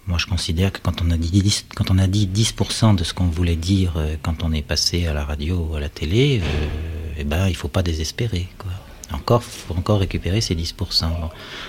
[0.07, 2.55] moi je considère que quand on a dit 10%, quand on a dit 10
[2.97, 5.81] de ce qu'on voulait dire euh, quand on est passé à la radio ou à
[5.81, 6.67] la télé, euh,
[7.19, 8.49] eh ben, il ne faut pas désespérer.
[8.59, 8.71] Quoi.
[9.13, 11.07] Encore, faut encore récupérer ces 10%.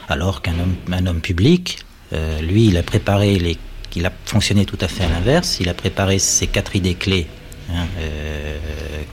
[0.08, 1.80] Alors qu'un homme, un homme public,
[2.14, 3.58] euh, lui, il a préparé
[3.98, 5.58] il a fonctionné tout à fait à l'inverse.
[5.62, 7.28] Il a préparé ses quatre idées clés
[7.72, 8.58] hein, euh,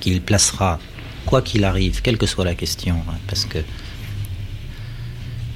[0.00, 0.80] qu'il placera
[1.24, 3.58] quoi qu'il arrive, quelle que soit la question, hein, parce que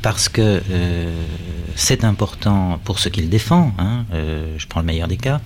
[0.00, 1.12] parce que euh,
[1.74, 5.40] c'est important pour ce qu'il défend, hein, je prends le meilleur des cas,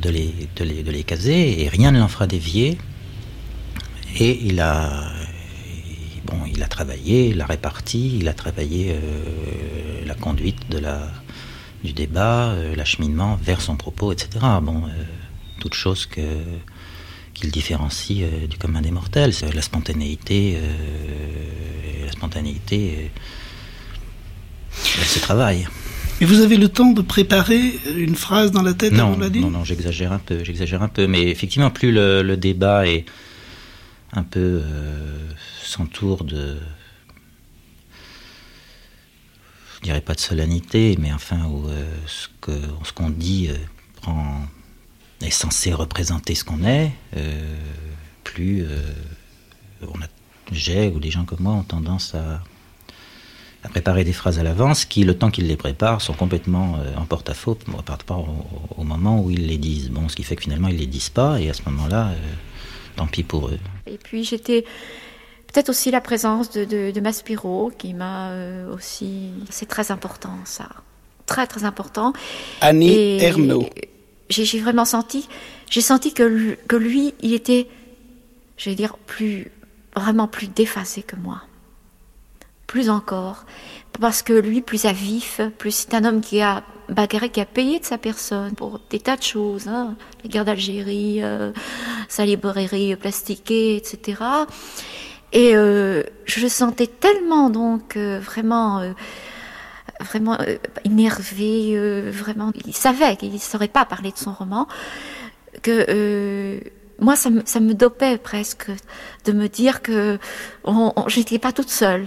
[0.00, 2.78] de, les, caser, et rien ne l'en fera dévier.
[4.18, 5.12] Et il a,
[6.68, 10.58] travaillé, il a réparti, il a travaillé euh, la conduite
[11.84, 14.44] du débat, euh, l'acheminement vers son propos, etc.
[14.62, 15.04] Bon, euh,
[15.60, 16.20] toutes choses que
[17.34, 19.32] qu'il différencie euh, du commun des mortels.
[19.54, 20.58] La spontanéité,
[22.04, 23.10] la spontanéité,
[24.98, 25.68] elle se travaille.
[26.20, 29.28] Et vous avez le temps de préparer une phrase dans la tête non, avant la
[29.28, 31.06] dire Non, non, j'exagère un peu, j'exagère un peu.
[31.06, 33.04] Mais effectivement, plus le, le débat est
[34.12, 35.30] un peu euh,
[35.62, 36.56] s'entoure de,
[39.78, 43.56] je dirais pas de solennité, mais enfin où euh, ce qu'on dit euh,
[43.96, 44.46] prend
[45.20, 47.56] est censé représenter ce qu'on est, euh,
[48.24, 48.64] plus
[49.82, 50.06] on a
[50.52, 52.42] j'ai ou des gens comme moi ont tendance à
[53.68, 57.04] préparer des phrases à l'avance qui, le temps qu'ils les préparent, sont complètement euh, en
[57.04, 59.90] porte-à-faux par rapport au, au, moment où ils les disent.
[59.90, 62.14] Bon, ce qui fait que finalement ils les disent pas, et à ce moment-là, euh,
[62.96, 63.58] tant pis pour eux.
[63.86, 64.64] Et puis j'étais
[65.46, 69.30] peut-être aussi la présence de, de, de Maspiro qui m'a euh, aussi.
[69.50, 70.68] C'est très important ça,
[71.26, 72.12] très très important.
[72.60, 73.68] Annie et Ernaud.
[74.30, 75.26] J'ai vraiment senti,
[75.70, 77.66] j'ai senti que lui, que lui, il était,
[78.58, 79.50] je vais dire, plus
[79.96, 81.42] vraiment plus déphasé que moi
[82.68, 83.46] plus encore,
[84.00, 87.46] parce que lui, plus à vif, plus c'est un homme qui a bagarré, qui a
[87.46, 91.50] payé de sa personne pour des tas de choses, hein, la guerre d'Algérie, euh,
[92.08, 94.22] sa librairie plastiquée, etc.
[95.32, 98.92] Et euh, je le sentais tellement donc euh, vraiment, euh,
[100.00, 100.38] vraiment
[100.84, 104.68] énervé, vraiment, il savait qu'il ne saurait pas parler de son roman,
[105.62, 106.60] que
[107.00, 108.70] moi, ça me, ça me dopait presque
[109.24, 110.18] de me dire que
[111.08, 112.06] j'étais pas toute seule.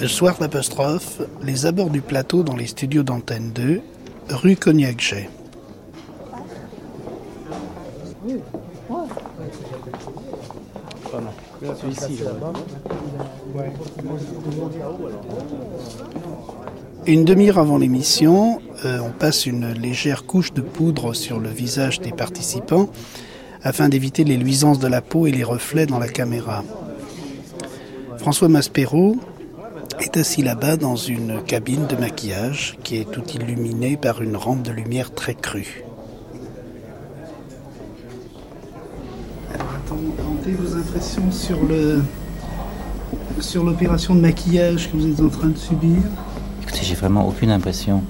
[0.00, 3.80] Le soir d'apostrophe, les abords du plateau dans les studios d'Antenne 2,
[4.30, 5.28] rue Cognac-Jet.
[17.06, 22.00] Une demi-heure avant l'émission, euh, on passe une légère couche de poudre sur le visage
[22.00, 22.88] des participants
[23.62, 26.64] afin d'éviter les luisances de la peau et les reflets dans la caméra.
[28.18, 29.16] François Maspero
[30.00, 34.62] est assis là-bas dans une cabine de maquillage qui est tout illuminée par une rampe
[34.62, 35.84] de lumière très crue.
[39.54, 42.02] Alors, attendez vos impressions sur le
[43.40, 45.98] sur l'opération de maquillage que vous êtes en train de subir.
[46.62, 48.02] Écoutez, j'ai vraiment aucune impression.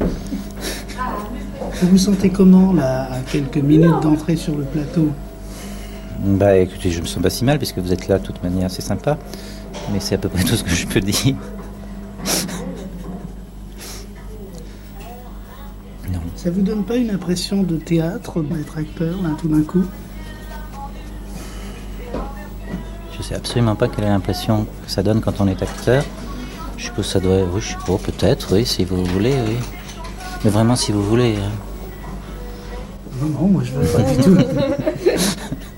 [1.81, 5.11] Vous vous sentez comment là, à quelques minutes d'entrée sur le plateau
[6.20, 8.70] Bah écoutez, je me sens pas si mal puisque vous êtes là de toute manière,
[8.70, 9.18] c'est sympa.
[9.92, 11.35] Mais c'est à peu près tout ce que je peux dire.
[16.12, 16.20] non.
[16.45, 19.83] Ça vous donne pas une impression de théâtre, d'être acteur, là, tout d'un coup
[23.17, 26.05] Je sais absolument pas quelle est l'impression que ça donne quand on est acteur.
[26.77, 27.39] Je suppose que ça doit.
[27.51, 29.57] Oui, je pas, peut-être, oui, si vous voulez, oui.
[30.45, 31.37] Mais vraiment, si vous voulez.
[31.37, 31.51] hein.
[33.23, 34.37] Non, non, moi je veux pas du tout.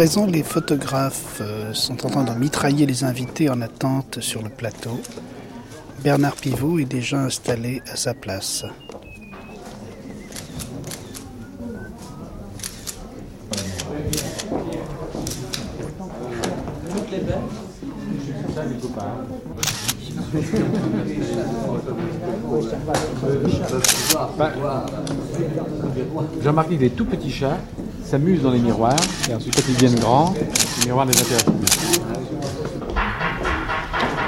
[0.00, 4.48] présent, les photographes euh, sont en train de mitrailler les invités en attente sur le
[4.48, 4.98] plateau.
[6.02, 8.64] Bernard Pivot est déjà installé à sa place.
[26.42, 27.58] Remarqué que les tout petits chats
[28.10, 28.96] s'amusent dans les miroirs,
[29.30, 31.90] et ensuite quand ils deviennent grands, les miroirs les intéressent plus.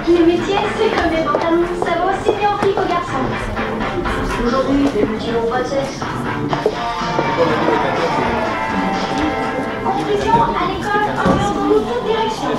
[0.07, 3.27] Les métiers, c'est comme les pantalons, ça va aussi bien aux filles qu'aux garçons.
[4.47, 5.99] Aujourd'hui, les métiers n'ont pas de sexe.
[9.83, 9.93] À
[10.69, 12.55] l'école, ambiance dans toutes directions.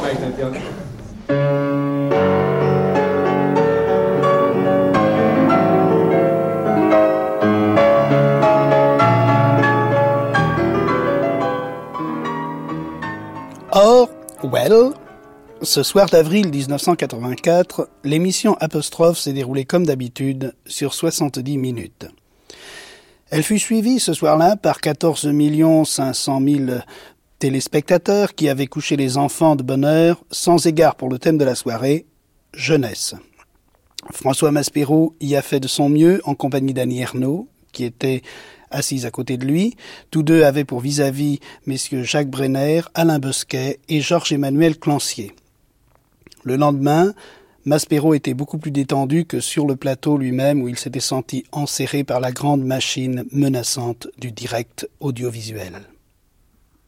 [14.53, 14.91] Well,
[15.63, 22.05] ce soir d'avril 1984, l'émission Apostrophe s'est déroulée comme d'habitude sur 70 minutes.
[23.31, 25.27] Elle fut suivie ce soir-là par 14
[25.85, 26.65] 500 000
[27.39, 31.45] téléspectateurs qui avaient couché les enfants de bonne heure, sans égard pour le thème de
[31.45, 32.05] la soirée,
[32.53, 33.15] jeunesse.
[34.11, 38.21] François Maspero y a fait de son mieux en compagnie d'Annie Ernaux, qui était
[38.73, 39.75] assise à côté de lui.
[40.12, 45.33] Tous deux avaient pour vis-à-vis messieurs Jacques Brenner, Alain Bosquet et Georges-Emmanuel Clancier.
[46.43, 47.13] Le lendemain,
[47.65, 52.03] Maspero était beaucoup plus détendu que sur le plateau lui-même où il s'était senti enserré
[52.03, 55.81] par la grande machine menaçante du direct audiovisuel.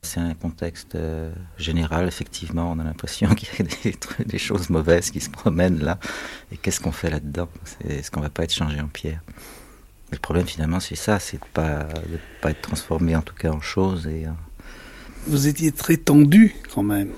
[0.01, 2.71] C'est un contexte euh, général, effectivement.
[2.71, 5.97] On a l'impression qu'il y a des, choses mauvaises qui se promènent là.
[6.51, 7.49] Et qu'est-ce qu'on fait là-dedans?
[7.87, 9.21] Est-ce qu'on va pas être changé en pierre?
[10.11, 13.51] Le problème, finalement, c'est ça c'est de pas, de pas être transformé, en tout cas,
[13.51, 14.07] en chose.
[14.07, 14.29] Et, euh,
[15.27, 17.09] Vous étiez très tendu quand même.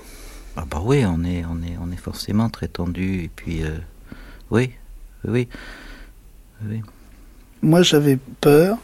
[0.56, 3.24] ah bah oui, on est, on, est, on est forcément très tendu.
[3.24, 3.76] Et puis, euh,
[4.50, 4.72] oui,
[5.26, 5.48] oui,
[6.64, 6.80] oui.
[7.60, 8.78] Moi, j'avais peur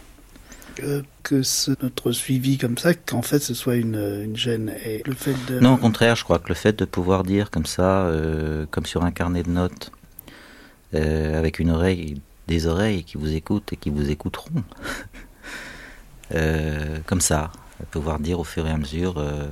[0.82, 4.72] euh, que ce, notre suivi comme ça, qu'en fait, ce soit une, une gêne.
[4.84, 5.60] Et le fait de...
[5.60, 8.84] Non, au contraire, je crois que le fait de pouvoir dire comme ça, euh, comme
[8.84, 9.90] sur un carnet de notes,
[10.92, 14.64] avec une oreille, des oreilles qui vous écoutent et qui vous écouteront,
[16.34, 17.50] euh, comme ça,
[17.90, 19.48] pouvoir dire au fur et à mesure euh,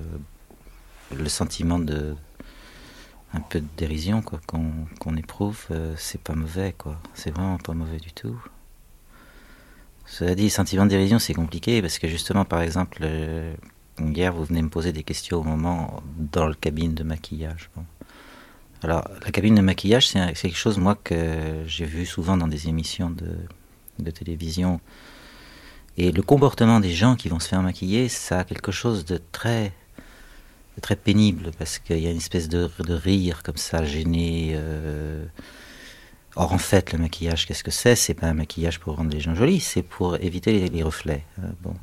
[1.16, 2.14] le sentiment de
[3.35, 7.72] un peu de dérision quoi qu'on éprouve, euh, c'est pas mauvais quoi, c'est vraiment pas
[7.72, 8.38] mauvais du tout.
[10.05, 13.07] Cela dit, sentiment de dérision, c'est compliqué parce que justement, par exemple,
[13.98, 17.70] hier, vous venez me poser des questions au moment dans le cabine de maquillage.
[18.83, 22.68] Alors, la cabine de maquillage, c'est quelque chose, moi, que j'ai vu souvent dans des
[22.68, 24.81] émissions de, télévision.
[25.97, 29.21] Et le comportement des gens qui vont se faire maquiller, ça a quelque chose de
[29.31, 29.73] très,
[30.81, 34.53] très pénible parce qu'il y a une espèce de, rire comme ça, gêné.
[34.55, 35.25] euh,
[36.35, 37.95] Or, en fait, le maquillage, qu'est-ce que c'est?
[37.95, 41.25] C'est pas un maquillage pour rendre les gens jolis, c'est pour éviter les, les reflets.
[41.38, 41.75] hein, bon.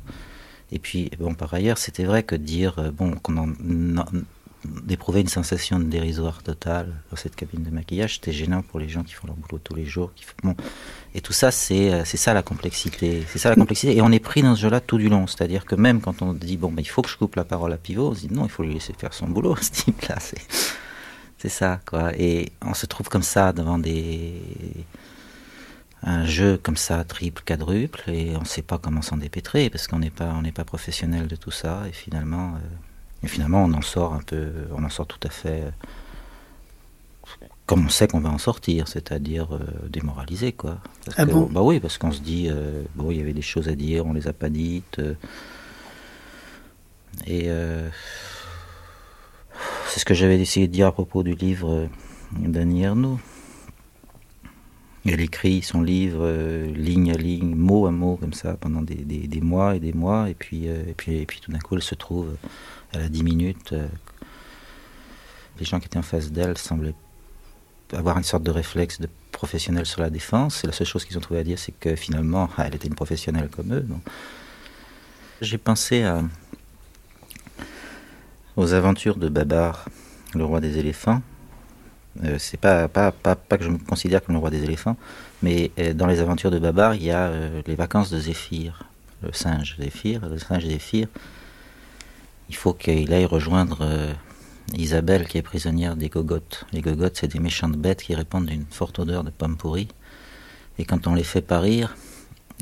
[0.72, 3.50] Et puis, bon, par ailleurs, c'était vrai que dire, euh, bon, qu'on en-
[3.98, 4.04] en-
[4.64, 8.88] d'éprouver une sensation de dérisoire totale dans cette cabine de maquillage, c'était gênant pour les
[8.88, 10.12] gens qui font leur boulot tous les jours.
[10.14, 10.54] Qui font-.
[11.14, 13.24] Et tout ça, c'est euh, c'est ça la complexité.
[13.28, 13.96] C'est ça la complexité.
[13.96, 15.26] Et on est pris dans ce jeu-là tout du long.
[15.26, 17.72] C'est-à-dire que même quand on dit, bon, ben, il faut que je coupe la parole
[17.72, 20.16] à pivot, on se dit, non, il faut lui laisser faire son boulot, ce type-là.
[21.38, 22.12] C'est ça, quoi.
[22.18, 24.34] Et on se trouve comme ça devant des
[26.02, 29.86] un jeu comme ça, triple, quadruple, et on ne sait pas comment s'en dépêtrer parce
[29.86, 32.58] qu'on n'est pas, on pas professionnel de tout ça, et finalement, euh,
[33.22, 35.64] et finalement, on en sort un peu, on en sort tout à fait
[37.66, 40.78] comme on sait qu'on va en sortir, c'est-à-dire euh, démoralisé, quoi.
[41.04, 43.32] Parce Ah que- bon bah oui, parce qu'on se dit, euh, bon, il y avait
[43.32, 45.14] des choses à dire, on les a pas dites, euh,
[47.26, 47.48] et
[49.88, 51.88] c'est ce que j'avais essayé de dire à propos du livre
[52.32, 53.18] d'Annie Ernaux.
[55.06, 56.28] Elle écrit son livre
[56.74, 59.92] ligne à ligne, mot à mot, comme ça, pendant des, des- des mois et des
[59.92, 62.36] mois, et puis, et puis, et puis tout d'un coup, elle se trouve,
[62.92, 63.72] elle a 10 minutes.
[63.72, 63.86] euh,
[65.58, 66.94] les gens qui étaient en face d'elle semblaient
[67.92, 71.18] avoir une sorte de réflexe de professionnel sur la défense, et la seule chose qu'ils
[71.18, 73.86] ont trouvé à dire, c'est que finalement, ah, elle était une professionnelle comme eux.
[75.40, 76.08] J'ai pensé
[78.56, 79.86] aux aventures de Babar,
[80.34, 81.20] le roi des éléphants,
[82.24, 84.96] Euh, c'est pas, pas, pas, pas, que je me considère comme le roi des éléphants,
[85.42, 87.30] mais euh, dans les aventures de Babar, il y a
[87.66, 88.82] les vacances de Zéphyr,
[89.22, 90.28] le singe Zéphyr.
[90.28, 91.06] Le singe Zéphyr,
[92.50, 93.88] il faut qu'il aille rejoindre
[94.74, 96.66] Isabelle qui est prisonnière des gogottes.
[96.72, 99.88] Les gogottes, c'est des méchantes bêtes qui répandent une forte odeur de pommes pourries.
[100.78, 101.96] Et quand on les fait parir,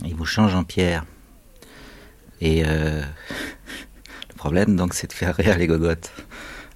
[0.05, 1.07] ils vous changent en pierre.
[2.43, 3.03] Et le
[4.36, 6.12] problème, donc, c'est de faire rire les gogottes.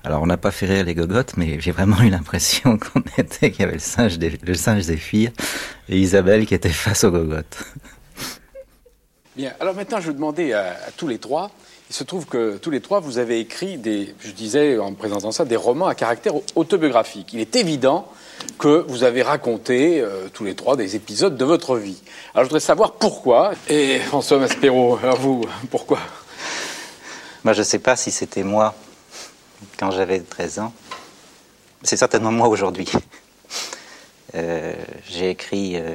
[0.04, 3.50] Alors, on n'a pas fait rire les gogottes, mais j'ai vraiment eu l'impression qu'on était,
[3.50, 5.30] qu'il y avait le singe, des, le singe et
[5.88, 7.64] Isabelle qui était face aux gogottes.
[9.36, 11.50] Bien, alors maintenant, je vais demander à, tous les trois.
[11.92, 15.30] Il se trouve que tous les trois, vous avez écrit des, je disais en présentant
[15.30, 17.34] ça, des romans à caractère autobiographique.
[17.34, 18.10] Il est évident
[18.58, 22.00] que vous avez raconté euh, tous les trois des épisodes de votre vie.
[22.32, 23.52] Alors, je voudrais savoir pourquoi.
[23.68, 25.98] Et François Maspero, alors vous, pourquoi?
[27.44, 28.74] Je ne sais pas si c'était moi
[29.76, 30.72] quand j'avais 13 ans.
[31.82, 32.88] C'est certainement moi aujourd'hui.
[34.34, 34.72] Euh,
[35.10, 35.94] j'ai écrit euh,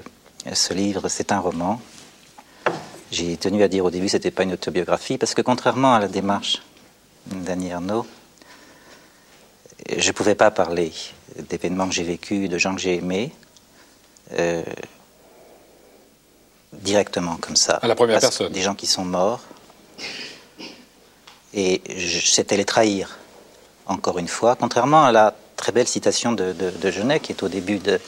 [0.53, 1.81] ce livre, c'est un roman.
[3.11, 5.95] J'ai tenu à dire au début que ce n'était pas une autobiographie, parce que contrairement
[5.95, 6.61] à la démarche
[7.27, 8.05] d'Annie Arnaud,
[9.95, 10.91] je ne pouvais pas parler
[11.49, 13.31] d'événements que j'ai vécus, de gens que j'ai aimés,
[14.33, 14.63] euh,
[16.73, 17.75] directement comme ça.
[17.75, 18.51] À la première personne.
[18.51, 19.41] Des gens qui sont morts.
[21.53, 21.81] Et
[22.25, 23.17] c'était les trahir
[23.85, 27.41] encore une fois, contrairement à la très belle citation de, de, de Genet qui est
[27.41, 28.01] au début de,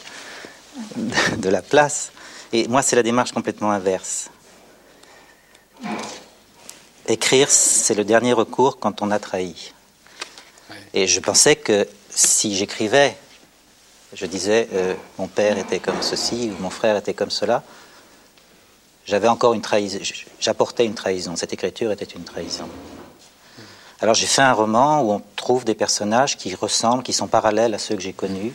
[0.97, 2.11] de, de la place.
[2.51, 4.29] Et moi, c'est la démarche complètement inverse.
[7.07, 9.73] Écrire, c'est le dernier recours quand on a trahi.
[10.93, 13.15] Et je pensais que si j'écrivais,
[14.13, 17.63] je disais euh, mon père était comme ceci ou mon frère était comme cela,
[19.05, 19.99] j'avais encore une trahison,
[20.39, 21.35] j'apportais une trahison.
[21.35, 22.69] Cette écriture était une trahison.
[24.01, 27.73] Alors j'ai fait un roman où on trouve des personnages qui ressemblent, qui sont parallèles
[27.73, 28.53] à ceux que j'ai connus,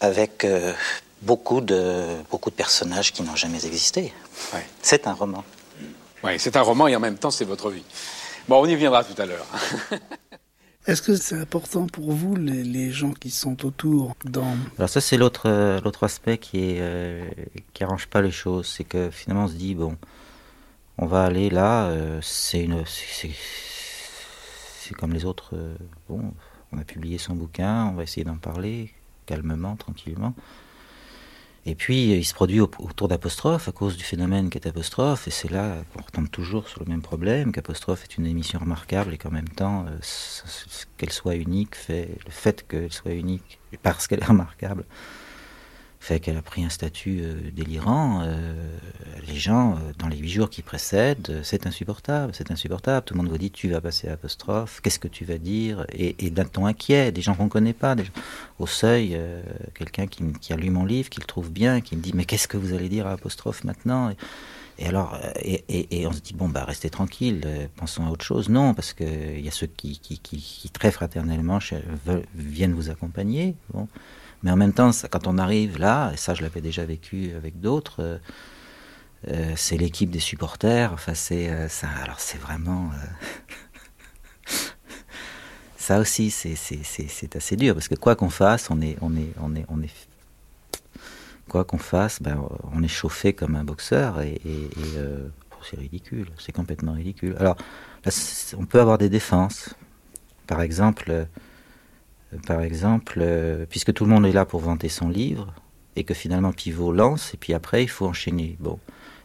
[0.00, 0.72] avec euh,
[1.22, 4.12] beaucoup, de, beaucoup de personnages qui n'ont jamais existé.
[4.54, 4.66] Ouais.
[4.82, 5.44] C'est un roman.
[6.22, 7.84] Oui, c'est un roman et en même temps c'est votre vie.
[8.48, 9.46] Bon, on y viendra tout à l'heure.
[10.86, 14.56] Est-ce que c'est important pour vous, les, les, gens qui sont autour dans...
[14.78, 17.28] Alors ça, c'est l'autre euh, l'autre aspect qui est euh,
[17.74, 18.66] qui arrange pas les choses.
[18.66, 19.96] C'est que finalement, on se dit, bon,
[20.96, 22.84] on va aller là, euh, c'est une...
[22.86, 23.32] C'est
[24.94, 25.54] comme les autres.
[25.54, 25.74] Euh,
[26.08, 26.32] bon,
[26.72, 28.92] on a publié son bouquin, on va essayer d'en parler
[29.24, 30.34] calmement, tranquillement.
[31.66, 35.50] Et puis, il se produit autour d'Apostrophe à cause du phénomène qu'est Apostrophe, et c'est
[35.50, 39.30] là qu'on retombe toujours sur le même problème, qu'Apostrophe est une émission remarquable et qu'en
[39.30, 39.98] même temps, euh,
[40.96, 44.84] qu'elle soit unique, fait, le fait qu'elle soit unique, parce qu'elle est remarquable,
[46.00, 48.22] fait qu'elle a pris un statut euh, délirant.
[48.22, 48.54] Euh,
[49.28, 53.04] les gens, euh, dans les huit jours qui précèdent, c'est insupportable, c'est insupportable.
[53.04, 55.86] Tout le monde vous dit, tu vas passer à apostrophe, qu'est-ce que tu vas dire?
[55.92, 57.94] Et, d'un ton inquiet, des gens qu'on ne connaît pas.
[58.58, 59.18] Au seuil,
[59.74, 62.24] quelqu'un qui, qui, a lu mon livre, qui le trouve bien, qui me dit, mais
[62.24, 64.14] qu'est-ce que vous allez dire à apostrophe maintenant?
[64.78, 67.42] Et, alors, et, on se dit, bon, bah, restez tranquille,
[67.76, 68.48] pensons à autre chose.
[68.48, 71.58] Non, parce qu'il y a ceux qui, très fraternellement,
[72.34, 73.54] viennent vous accompagner.
[74.42, 77.60] Mais en même temps, quand on arrive là, et ça je l'avais déjà vécu avec
[77.60, 78.18] d'autres, euh,
[79.28, 80.92] euh, c'est l'équipe des supporters.
[80.92, 81.88] Enfin, c'est euh, ça.
[82.02, 82.90] Alors c'est vraiment
[85.76, 89.54] ça aussi, c'est assez dur parce que quoi qu'on fasse, on est on est on
[89.54, 89.90] est on est
[91.48, 92.40] quoi qu'on fasse, ben,
[92.72, 94.70] on est chauffé comme un boxeur et, et
[95.68, 97.36] c'est ridicule, c'est complètement ridicule.
[97.38, 97.56] Alors
[98.56, 99.74] on peut avoir des défenses.
[100.46, 101.26] Par exemple
[102.46, 105.52] par exemple, euh, puisque tout le monde est là pour vanter son livre,
[105.96, 108.56] et que finalement Pivot lance, et puis après il faut enchaîner.
[108.60, 108.78] Bon,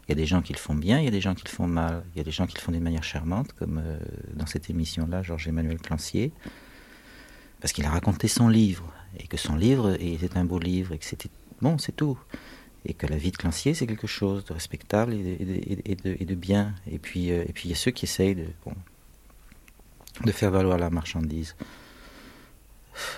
[0.07, 1.43] il y a des gens qui le font bien, il y a des gens qui
[1.45, 3.81] le font mal, il y a des gens qui le font d'une manière charmante, comme
[3.83, 3.97] euh,
[4.33, 6.31] dans cette émission-là, Georges-Emmanuel Clancier,
[7.61, 10.97] parce qu'il a raconté son livre, et que son livre était un beau livre, et
[10.97, 11.29] que c'était
[11.61, 12.17] bon, c'est tout.
[12.87, 15.95] Et que la vie de Clancier, c'est quelque chose de respectable et
[16.25, 16.75] de, bien.
[16.91, 18.35] Et puis, euh, et puis il y a ceux qui essayent
[20.23, 21.55] de faire valoir la marchandise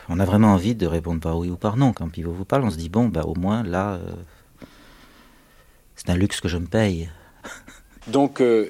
[0.09, 1.93] on a vraiment envie de répondre par oui ou par non.
[1.93, 4.11] Quand Pivot vous parle, on se dit, bon, bah, au moins, là, euh,
[5.95, 7.09] c'est un luxe que je me paye.
[8.07, 8.69] Donc, euh,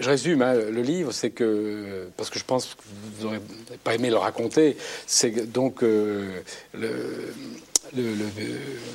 [0.00, 2.82] je résume, hein, le livre, c'est que, parce que je pense que
[3.16, 3.40] vous n'aurez
[3.84, 6.40] pas aimé le raconter, c'est donc euh,
[6.74, 7.32] le,
[7.96, 8.24] le, le,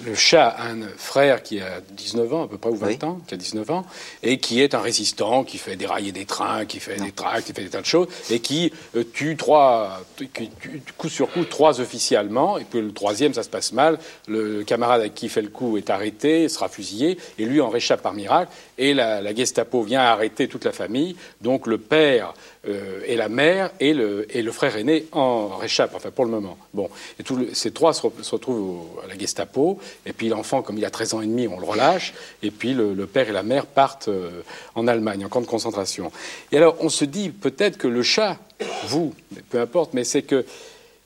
[0.06, 2.98] le, chat a un frère qui a 19 ans, à peu près, ou 20 oui.
[3.04, 3.86] ans, qui a 19 ans,
[4.22, 7.06] et qui est un résistant, qui fait dérailler des trains, qui fait non.
[7.06, 10.02] des tracts, qui fait des tas de choses, et qui euh, tue trois,
[10.34, 13.74] qui tue, coup sur coup, trois officiers allemands, et puis le troisième, ça se passe
[13.74, 17.62] mal, le camarade avec qui il fait le coup est arrêté, sera fusillé, et lui
[17.62, 21.16] en réchappe par miracle, et la, la Gestapo vient arrêter toute la famille.
[21.42, 22.34] Donc le père
[22.68, 26.32] euh, et la mère et le, et le frère aîné en réchappent, enfin pour le
[26.32, 26.58] moment.
[26.74, 30.14] Bon, et tous le- ces trois se, re- se retrouvent au- à la Gestapo, et
[30.14, 32.94] puis l'enfant, comme il a 13 ans et demi, on le relâche, et puis le,
[32.94, 34.42] le père et la mère partent euh,
[34.76, 36.12] en Allemagne, en camp de concentration.
[36.52, 38.38] Et alors on se dit peut-être que le chat,
[38.86, 39.14] vous,
[39.50, 40.46] peu importe, mais c'est que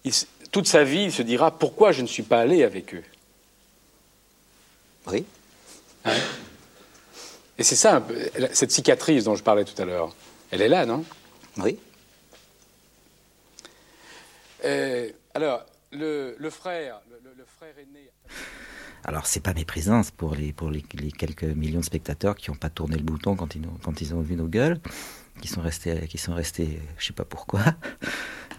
[0.06, 0.14] il
[0.52, 3.04] toute sa vie, il se dira pourquoi je ne suis pas allé avec eux?
[5.12, 5.26] Oui.
[6.06, 6.14] Hein?
[7.58, 8.06] Et c'est ça,
[8.54, 10.16] cette cicatrice dont je parlais tout à l'heure.
[10.52, 11.04] Elle est là, non?
[11.58, 11.78] Oui.
[14.66, 18.10] Euh, alors, le, le frère, le, le- le frère aîné.
[19.04, 22.58] Alors, c'est pas méprisant pour les pour les, les quelques millions de spectateurs qui n'ont
[22.58, 24.80] pas tourné le bouton quand ils, nous- quand ils ont vu nos gueules,
[25.42, 27.62] qui sont restés, qui sont restés, je sais pas pourquoi.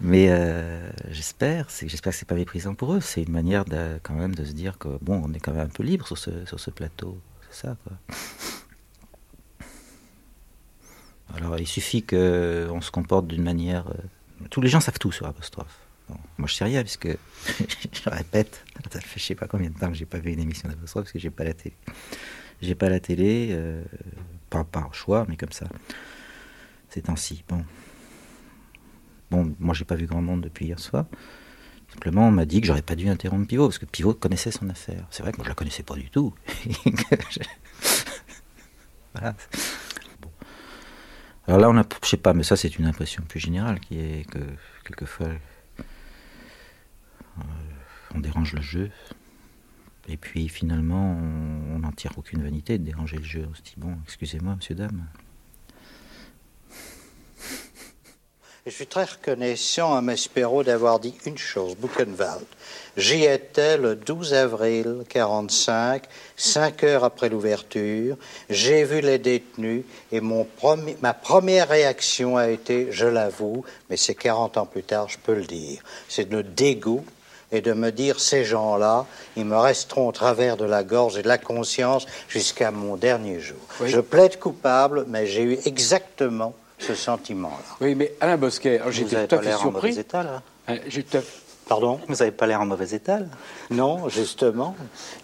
[0.01, 3.01] Mais euh, j'espère, j'espère que c'est pas méprisant pour eux.
[3.01, 5.65] C'est une manière de, quand même de se dire que bon, on est quand même
[5.67, 7.17] un peu libre sur ce sur ce plateau.
[7.51, 7.93] C'est ça, quoi.
[11.35, 13.87] Alors, il suffit que on se comporte d'une manière.
[13.87, 15.79] euh, tous les gens savent tout sur apostrophe.
[16.37, 17.07] Moi, je sais rien puisque
[17.47, 18.65] je répète.
[18.91, 21.03] Ça fait je sais pas combien de temps que j'ai pas vu une émission d'apostrophe
[21.03, 21.75] parce que j'ai pas la télé.
[22.61, 23.83] J'ai pas la télé, euh,
[24.49, 25.67] pas par choix, mais comme ça.
[26.89, 27.43] Ces temps-ci.
[27.47, 27.63] Bon.
[29.29, 31.05] Bon, moi, j'ai pas vu grand monde depuis hier soir.
[31.93, 34.69] Simplement, on m'a dit que j'aurais pas dû interrompre Pivot parce que Pivot connaissait son
[34.69, 35.05] affaire.
[35.11, 36.33] C'est vrai que moi, je la connaissais pas du tout.
[36.83, 37.15] Que
[39.13, 39.35] voilà.
[41.49, 43.97] Alors là, on a, je sais pas, mais ça, c'est une impression plus générale qui
[43.97, 44.37] est que
[44.85, 45.81] quelquefois, euh,
[48.13, 48.91] on dérange le jeu.
[50.07, 51.17] Et puis finalement,
[51.73, 53.47] on n'en tire aucune vanité de déranger le jeu.
[53.49, 55.07] On se dit, bon, excusez-moi, monsieur, dame.
[58.58, 62.45] Et je suis très reconnaissant à Maspero d'avoir dit une chose, Buchenwald.
[62.97, 66.03] J'y étais le 12 avril 45,
[66.37, 68.15] cinq heures après l'ouverture.
[68.47, 70.47] J'ai vu les détenus et mon
[71.01, 75.33] ma première réaction a été, je l'avoue, mais c'est 40 ans plus tard, je peux
[75.33, 77.03] le dire, c'est le dégoût
[77.51, 81.23] et de me dire ces gens-là, ils me resteront au travers de la gorge et
[81.23, 83.57] de la conscience jusqu'à mon dernier jour.
[83.83, 87.75] Je plaide coupable, mais j'ai eu exactement ce sentiment-là.
[87.81, 89.89] Oui, mais Alain Bosquet, Vous j'étais avez tout à pas fait l'air en surpris.
[89.89, 90.77] mauvais état, là Hein,
[91.67, 91.99] Pardon?
[92.07, 93.25] Vous n'avez pas l'air en mauvais état, là?
[93.69, 94.75] Non, justement.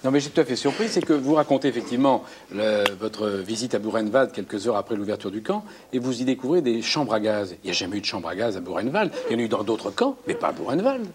[0.03, 3.73] Non, mais j'ai tout à fait surpris, c'est que vous racontez effectivement le- votre visite
[3.73, 7.19] à Buchenwald quelques heures après l'ouverture du camp, et vous y découvrez des chambres à
[7.19, 7.55] gaz.
[7.63, 9.11] Il n'y a jamais eu de chambre à gaz à Buchenwald.
[9.29, 11.07] Il y en a eu dans d'autres camps, mais pas à Buchenwald.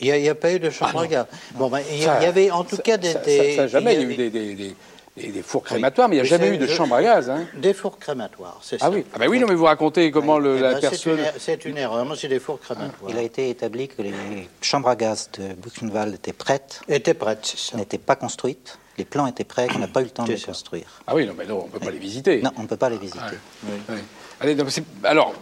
[0.00, 1.26] Il n'y a, pas eu de chambre à gaz.
[1.54, 3.12] Bon, ben, il y, avait en tout ça- cas des...
[3.12, 4.76] ça- ça- des- jamais, il y a avait eu des, des- des-
[5.16, 7.30] des- des fours crématoires, mais il n'y a jamais eu de chambre à gaz.
[7.30, 7.46] Hein.
[7.54, 8.90] Des fours crématoires, c'est Ah ça.
[8.90, 11.18] oui, ah ben oui, non, mais vous racontez comment le- Eh la ben, c'est personne.
[11.18, 12.04] une er- C'est une erreur.
[12.04, 13.10] Moi, c'est des fours crématoires.
[13.10, 14.12] Il a été établi que les
[14.60, 16.80] chambres à gaz de Buchenwald étaient prêtes.
[16.88, 17.76] Étaient prêtes, c'est ça.
[17.76, 18.78] N'étaient pas construites.
[18.98, 20.46] Les plans étaient prêts, qu'on n'a pas eu le temps de les ça.
[20.46, 20.86] construire.
[21.06, 22.40] Ah oui, non, mais non, on ne peut pas les visiter.
[22.42, 23.18] Non, on ne peut pas les visiter.
[23.64, 23.96] Oui.
[24.40, 24.68] Allez, donc,
[25.02, 25.32] alors,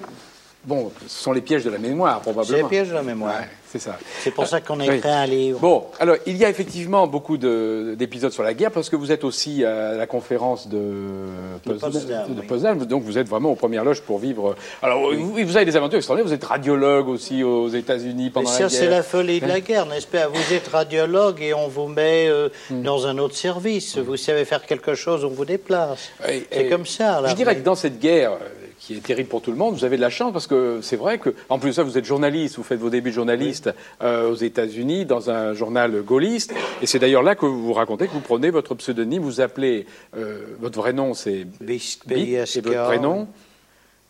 [0.64, 2.56] bon, ce sont les pièges de la mémoire, probablement.
[2.56, 3.32] C'est les pièges de la mémoire.
[3.40, 3.98] Ouais, c'est ça.
[4.20, 4.96] C'est pour ça qu'on a Oui.
[4.96, 5.58] écrit un livre.
[5.60, 9.10] Bon, alors, il y a effectivement beaucoup de- d'épisodes sur la guerre, parce que vous
[9.12, 12.46] êtes aussi à la conférence de, De Potsdam, Potsdam, de oui.
[12.46, 14.54] Potsdam, donc vous êtes vraiment aux premières loges pour vivre.
[14.82, 18.50] Alors, vous, vous avez des aventures extraordinaires, vous êtes radiologue aussi aux États-Unis Mais pendant
[18.50, 18.70] la ça, guerre.
[18.70, 20.28] c'est la folie de la guerre, n'est-ce pas?
[20.28, 22.82] Vous êtes radiologue et on vous met euh, Hmm.
[22.82, 23.96] dans un autre service.
[23.98, 26.10] Vous savez faire quelque chose, on vous déplace.
[26.50, 27.22] C'est comme ça.
[27.26, 29.84] Je dirais que dans cette guerre, euh, qui est terrible pour tout le monde, vous
[29.84, 32.04] avez de la chance parce que c'est vrai que, en plus de ça, vous êtes
[32.04, 33.70] journaliste, vous faites vos débuts de journaliste
[34.02, 36.52] euh, aux États-Unis dans un journal gaulliste,
[36.82, 39.86] et c'est d'ailleurs là que vous vous racontez que vous prenez votre pseudonyme, vous appelez
[40.16, 42.84] euh, votre vrai nom, c'est Bic, et votre B-I-S-K.
[42.86, 43.28] prénom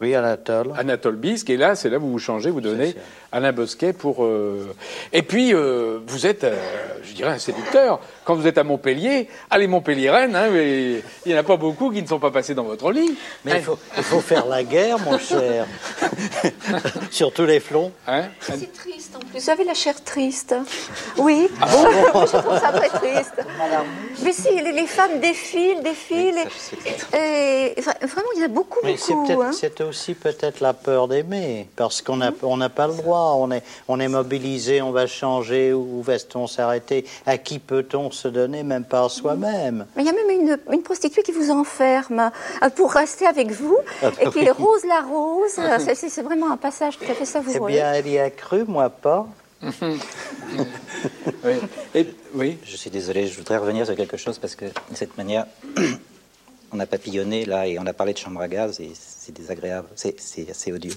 [0.02, 0.72] Oui, Anatole.
[0.76, 2.94] Anatole Bisque, et là, c'est là où vous vous changez, vous donnez
[3.30, 4.24] Alain Bosquet pour.
[4.24, 4.74] euh,
[5.12, 6.56] Et puis, euh, vous êtes, euh,
[7.04, 8.00] je dirais, un séducteur.
[8.24, 10.94] Quand vous êtes à Montpellier, allez Montpellier-Rennes, hein, mais
[11.24, 13.16] il n'y en a pas beaucoup qui ne sont pas passés dans votre lit.
[13.44, 15.66] Mais il faut, il faut faire la guerre, mon cher.
[17.10, 17.92] Sur tous les flancs.
[18.06, 19.38] Hein C'est triste en plus.
[19.40, 20.54] Vous avez la chair triste.
[21.16, 21.48] Oui.
[21.60, 23.34] Ah bon Je trouve ça très triste.
[24.24, 26.44] Mais si, les, les femmes défilent, défilent.
[27.14, 29.52] et, et vra- vraiment, il y en a beaucoup, Mais c'est peut-être hein.
[29.92, 33.62] Aussi peut-être la peur d'aimer, parce qu'on n'a on n'a pas le droit, on est,
[33.88, 37.04] on est mobilisé, on va changer, où va-t-on s'arrêter?
[37.26, 39.84] À qui peut-on se donner, même pas à soi-même?
[39.94, 42.30] Mais il y a même une, une prostituée qui vous enferme
[42.62, 44.50] euh, pour rester avec vous Ah et qui oui.
[44.50, 45.60] rose la rose.
[45.84, 47.68] C'est- C'est vraiment un passage tout à fait Eh savoureux.
[47.70, 49.26] bien, elle y a cru, moi pas.
[51.44, 51.54] oui.
[51.94, 52.58] Et, oui.
[52.64, 55.46] Je suis désolé, je voudrais revenir sur quelque chose parce que de cette manière,
[56.72, 59.88] on a papillonné là et on a parlé de chambre à gaz et c'est désagréable,
[59.94, 60.96] c'est assez odieux.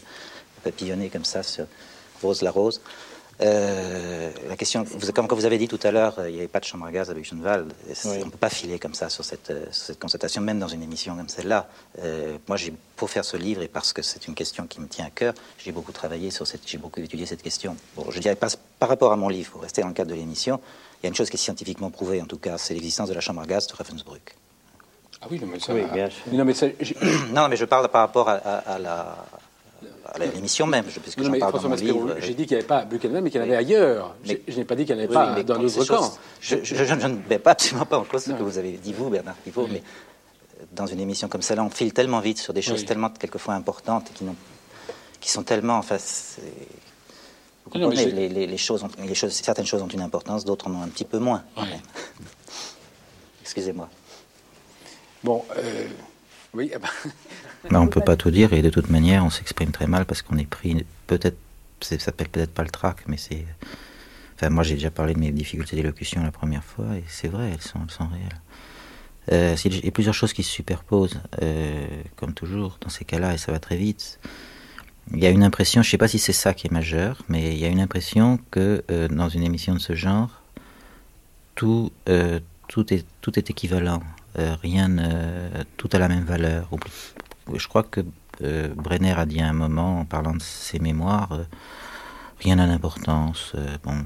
[0.64, 1.66] Papillonner comme ça sur
[2.22, 2.82] Rose la Rose.
[3.42, 6.48] Euh, la question, vous, comme vous avez dit tout à l'heure, euh, il n'y avait
[6.48, 7.74] pas de chambre à gaz à Buchenwald.
[8.06, 10.70] On ne peut pas filer comme ça sur cette, euh, sur cette, constatation, même dans
[10.70, 11.68] une émission comme celle-là.
[12.00, 14.88] Euh, moi, j'ai pour faire ce livre et parce que c'est une question qui me
[14.88, 17.76] tient à cœur, j'ai beaucoup travaillé sur cette, j'ai beaucoup étudié cette question.
[17.98, 18.48] Bon, je dirais pas
[18.80, 20.62] par rapport à mon livre, pour rester dans le cadre de l'émission,
[21.02, 23.14] il y a une chose qui est scientifiquement prouvée, en tout cas, c'est l'existence de
[23.14, 24.36] la chambre à gaz de Ravensbrück.
[25.26, 26.24] Ah oui, mais ça, Oui, bien sûr.
[27.34, 29.26] non, mais je parle par rapport à, à- à la
[30.14, 32.16] à l'émission même, je- puisque Non, j'en parle dans mon livre.
[32.20, 34.16] j'ai dit qu'il n'y avait pas à Buchenwald, mais qu'il y en avait ailleurs.
[34.24, 35.88] Je, je n'ai pas dit qu'il n'y en avait Oui, pas dans quand notre ces
[35.88, 35.98] camp.
[35.98, 38.94] choses- Je, je- ne mets pas absolument pas en cause ce que vous avez dit,
[38.94, 39.82] vous, Bernard Pivot, mais
[40.72, 42.86] dans une émission comme celle-là, on file tellement vite sur des choses Oui.
[42.86, 44.26] tellement quelquefois importantes et
[45.20, 45.78] qui, sont tellement.
[45.80, 46.42] Enfin, c'est-
[47.66, 49.88] vous Non, mais comprenez, j'ai- les, les- les choses ont- les choses, certaines choses ont
[49.88, 51.44] une importance, d'autres en ont un petit peu moins.
[53.42, 53.90] Excusez-moi.
[55.26, 55.88] Bon, euh,
[56.54, 56.78] oui, ah
[57.72, 60.22] ben, on peut pas tout dire et de toute manière, on s'exprime très mal parce
[60.22, 60.86] qu'on est pris.
[61.08, 61.38] Peut-être,
[61.82, 63.44] ça s'appelle peut-être pas le trac, mais c'est.
[64.36, 67.50] Enfin, moi, j'ai déjà parlé de mes difficultés d'élocution la première fois et c'est vrai,
[67.52, 68.40] elles sont, elles sont réelles.
[69.32, 73.34] Euh, il y a plusieurs choses qui se superposent, euh, comme toujours dans ces cas-là,
[73.34, 74.20] et ça va très vite.
[75.12, 77.52] Il y a une impression, je sais pas si c'est ça qui est majeur, mais
[77.52, 80.44] il y a une impression que euh, dans une émission de ce genre,
[81.56, 81.92] tout,
[82.68, 84.04] tout, est, tout est équivalent.
[84.38, 84.90] Euh, rien,
[85.78, 86.70] tout a la même valeur.
[87.54, 88.02] Je crois que
[88.42, 91.44] euh, Brenner a dit à un moment, en parlant de ses mémoires, euh,
[92.40, 93.56] rien n'a d'importance.
[93.84, 94.06] bon.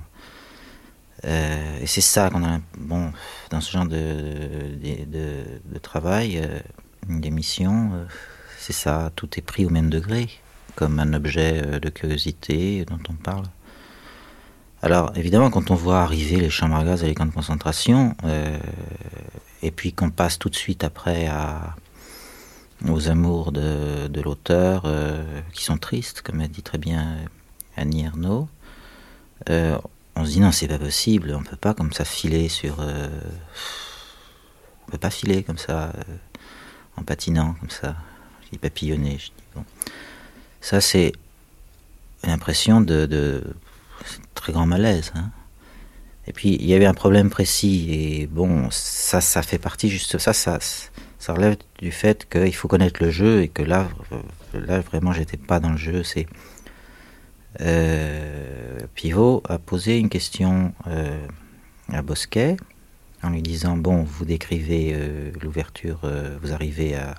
[1.24, 3.12] Et c'est ça qu'on a, bon,
[3.50, 3.98] dans ce genre de,
[4.80, 6.60] de, travail, euh,
[7.10, 7.92] d'émission,
[8.58, 10.30] c'est ça, tout est pris au même degré,
[10.76, 13.48] comme un objet de curiosité dont on parle.
[14.82, 18.16] Alors, évidemment, quand on voit arriver les chambres à gaz et les camps de concentration,
[19.62, 21.30] et puis qu'on passe tout de suite après
[22.88, 27.18] aux amours de, de l'auteur, euh, qui sont tristes, comme a dit très bien
[27.76, 28.47] Annie Ernaux,
[29.49, 29.78] euh,
[30.16, 32.78] on se dit non, c'est pas possible, on peut pas comme ça filer sur.
[32.80, 33.10] euh,
[34.88, 36.16] on peut pas filer comme ça, euh,
[36.97, 37.95] en patinant comme ça.
[38.45, 39.20] Je dis papillonner.
[40.62, 41.14] Ça, c'est
[42.24, 43.43] l'impression de, de
[44.36, 45.12] très grand malaise.
[45.16, 45.30] hein.
[46.30, 50.20] Et puis il y avait un problème précis et bon, ça, ça fait partie juste
[50.20, 50.60] ça, ça,
[51.18, 54.22] ça relève du fait qu'il faut connaître le jeu et que là, euh,
[54.54, 56.04] là vraiment, j'étais pas dans le jeu.
[56.04, 56.28] C'est
[57.62, 61.20] euh, Pivot a posé une question euh,
[61.92, 62.58] à Bosquet
[63.24, 64.96] en lui disant bon, vous décrivez
[65.42, 66.00] l'ouverture,
[66.42, 67.16] vous arrivez à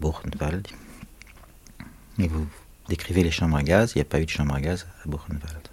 [0.00, 0.68] Buchenwald
[2.18, 2.46] et vous
[2.88, 3.92] décrivez les chambres à gaz.
[3.94, 5.65] Il n'y a pas eu de chambre à gaz à Buchenwald.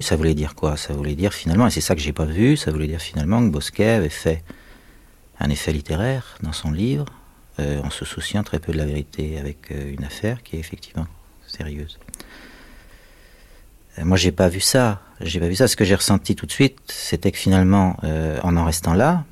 [0.00, 0.76] Ça voulait dire quoi?
[0.76, 3.40] Ça voulait dire finalement, et c'est ça que j'ai pas vu, ça voulait dire finalement
[3.42, 4.42] que Bosquet avait fait
[5.38, 7.04] un effet littéraire dans son livre,
[7.58, 10.58] euh, en se souciant très peu de la vérité, avec euh, une affaire qui est
[10.58, 11.06] effectivement
[11.46, 11.98] sérieuse.
[13.98, 15.02] Euh, moi, j'ai pas vu ça.
[15.20, 15.68] J'ai pas vu ça.
[15.68, 17.96] Ce que j'ai ressenti tout de suite, c'était que finalement,
[18.42, 19.24] en en restant là,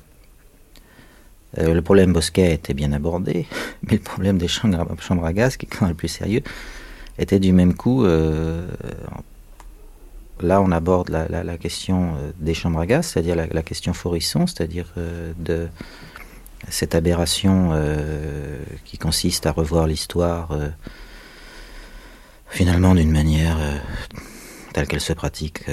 [1.57, 3.47] le problème Bosquet était bien abordé,
[3.83, 6.43] mais le problème des chambres, à- gaz, qui est quand même le plus sérieux,
[7.17, 8.05] était du même coup.
[10.41, 14.91] Là, on aborde la, question euh, des chambres à gaz, c'est-à-dire la, question Forisson, c'est-à-dire
[14.97, 15.67] euh, de
[16.67, 20.49] cette aberration euh, qui consiste à revoir l'histoire
[22.47, 23.57] finalement d'une manière
[24.73, 25.65] telle qu'elle se pratique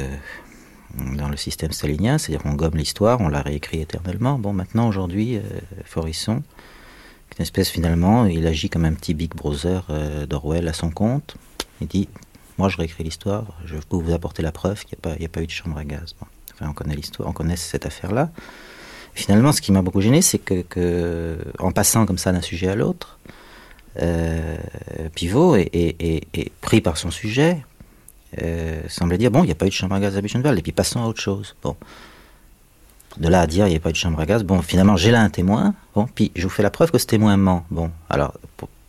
[1.16, 4.38] dans le système stalinien, c'est-à-dire qu'on gomme l'histoire, on la réécrit éternellement.
[4.38, 5.40] Bon, maintenant, aujourd'hui,
[5.84, 6.42] Forisson,
[7.36, 9.86] une espèce finalement, il agit comme un petit Big Brother
[10.28, 11.36] d'Orwell à son compte.
[11.80, 12.08] Il dit
[12.58, 15.46] Moi, je réécris l'histoire, je peux vous apporter la preuve qu'il n'y a, pas- eu
[15.46, 16.14] de chambre à gaz.
[16.54, 18.30] Enfin, on connaît l'histoire, on connaît cette affaire-là.
[19.14, 22.74] Finalement, ce qui m'a beaucoup gêné, c'est que, en passant comme ça d'un sujet à
[22.74, 23.18] l'autre,
[24.00, 24.56] euh,
[25.14, 27.58] Pivot est, pris par son sujet,
[28.42, 30.58] euh, semblait dire bon, il n'y a pas eu de chambre à gaz à Buchenwald,
[30.58, 31.56] et puis passons à autre chose.
[31.62, 31.76] Bon.
[33.18, 34.96] De là à dire il n'y a pas eu de chambre à gaz, bon, finalement,
[34.96, 37.64] j'ai là un témoin, bon, puis je vous fais la preuve que ce témoin ment.
[37.70, 38.34] Bon, alors,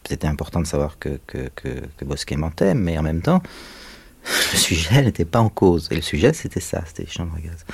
[0.07, 3.41] c'était important de savoir que, que, que, que Bosquet mentait, mais en même temps,
[4.53, 5.87] le sujet n'était pas en cause.
[5.91, 7.65] Et le sujet, c'était ça, c'était les chambres à gaz.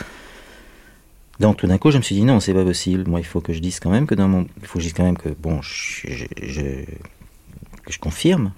[1.39, 3.09] Donc tout d'un coup, je me suis dit non, c'est pas possible.
[3.09, 4.93] Moi, il faut que je dise quand même que dans mon, il faut que je
[4.93, 6.85] quand même que bon, je, je,
[7.87, 8.51] je confirme,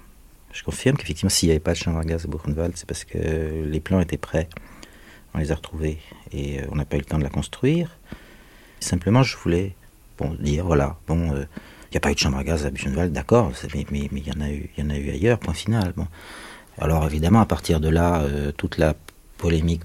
[0.52, 3.04] je confirme qu'effectivement, s'il n'y avait pas de chambre à gaz à Buchenwald, c'est parce
[3.04, 3.18] que
[3.64, 4.48] les plans étaient prêts,
[5.34, 5.98] on les a retrouvés
[6.32, 7.98] et euh, on n'a pas eu le temps de la construire.
[8.80, 9.74] Simplement, je voulais
[10.18, 11.44] bon dire voilà, bon, euh,
[11.90, 13.52] il n'y a pas eu de chambre à gaz à Buchenwald, d'accord,
[13.90, 15.92] mais il y en a eu, ailleurs, point final.
[15.96, 16.06] Bon.
[16.78, 18.94] Alors évidemment, à partir de là, euh, toute la
[19.38, 19.82] polémique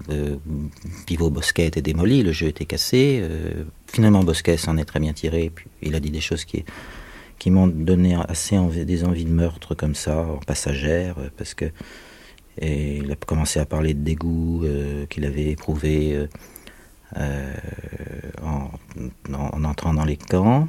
[1.06, 3.20] Pivot-Bosquet était démolie, le jeu était cassé.
[3.22, 5.50] euh, finalement, Bosquet s'en est très bien tiré.
[5.54, 6.64] Puis il a dit des choses qui,
[7.38, 11.66] qui m'ont donné assez des envies de meurtre comme ça, en passagère, euh, parce que
[12.60, 14.62] il a commencé à parler de dégoût
[15.08, 16.28] qu'il avait éprouvé
[17.16, 18.68] en,
[19.64, 20.68] entrant dans les camps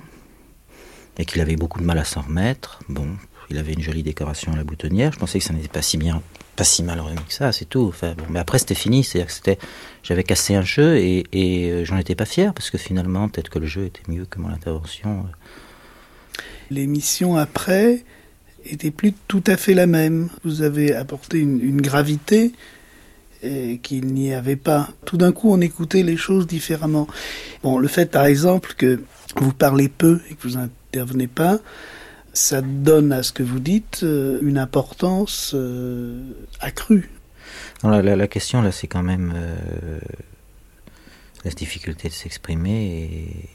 [1.17, 2.79] et qu'il avait beaucoup de mal à s'en remettre.
[2.89, 3.07] Bon,
[3.49, 5.11] il avait une jolie décoration à la boutonnière.
[5.11, 6.21] Je pensais que ça n'était pas si bien,
[6.55, 7.87] pas si mal remis que ça, c'est tout.
[7.87, 9.59] Enfin, bon, mais après c'était fini, c'est-à-dire que c'était,
[10.01, 13.59] j'avais cassé un jeu et, et j'en étais pas fier parce que finalement peut-être que
[13.59, 15.25] le jeu était mieux que mon intervention.
[16.69, 18.03] L'émission après
[18.65, 20.29] était plus tout à fait la même.
[20.43, 22.53] Vous avez apporté une, gravité
[23.81, 24.89] qu'il n'y avait pas.
[25.05, 27.07] Tout d'un coup, on écoutait les choses différemment.
[27.61, 29.01] Bon, le fait, par exemple, que
[29.35, 30.57] vous parlez peu et que vous
[30.93, 31.59] n'intervenez pas,
[32.33, 36.23] ça donne à ce que vous dites euh, une importance euh,
[36.59, 37.09] accrue.
[37.83, 39.99] La, question, là, c'est quand même euh,
[41.43, 43.49] la difficulté de s'exprimer et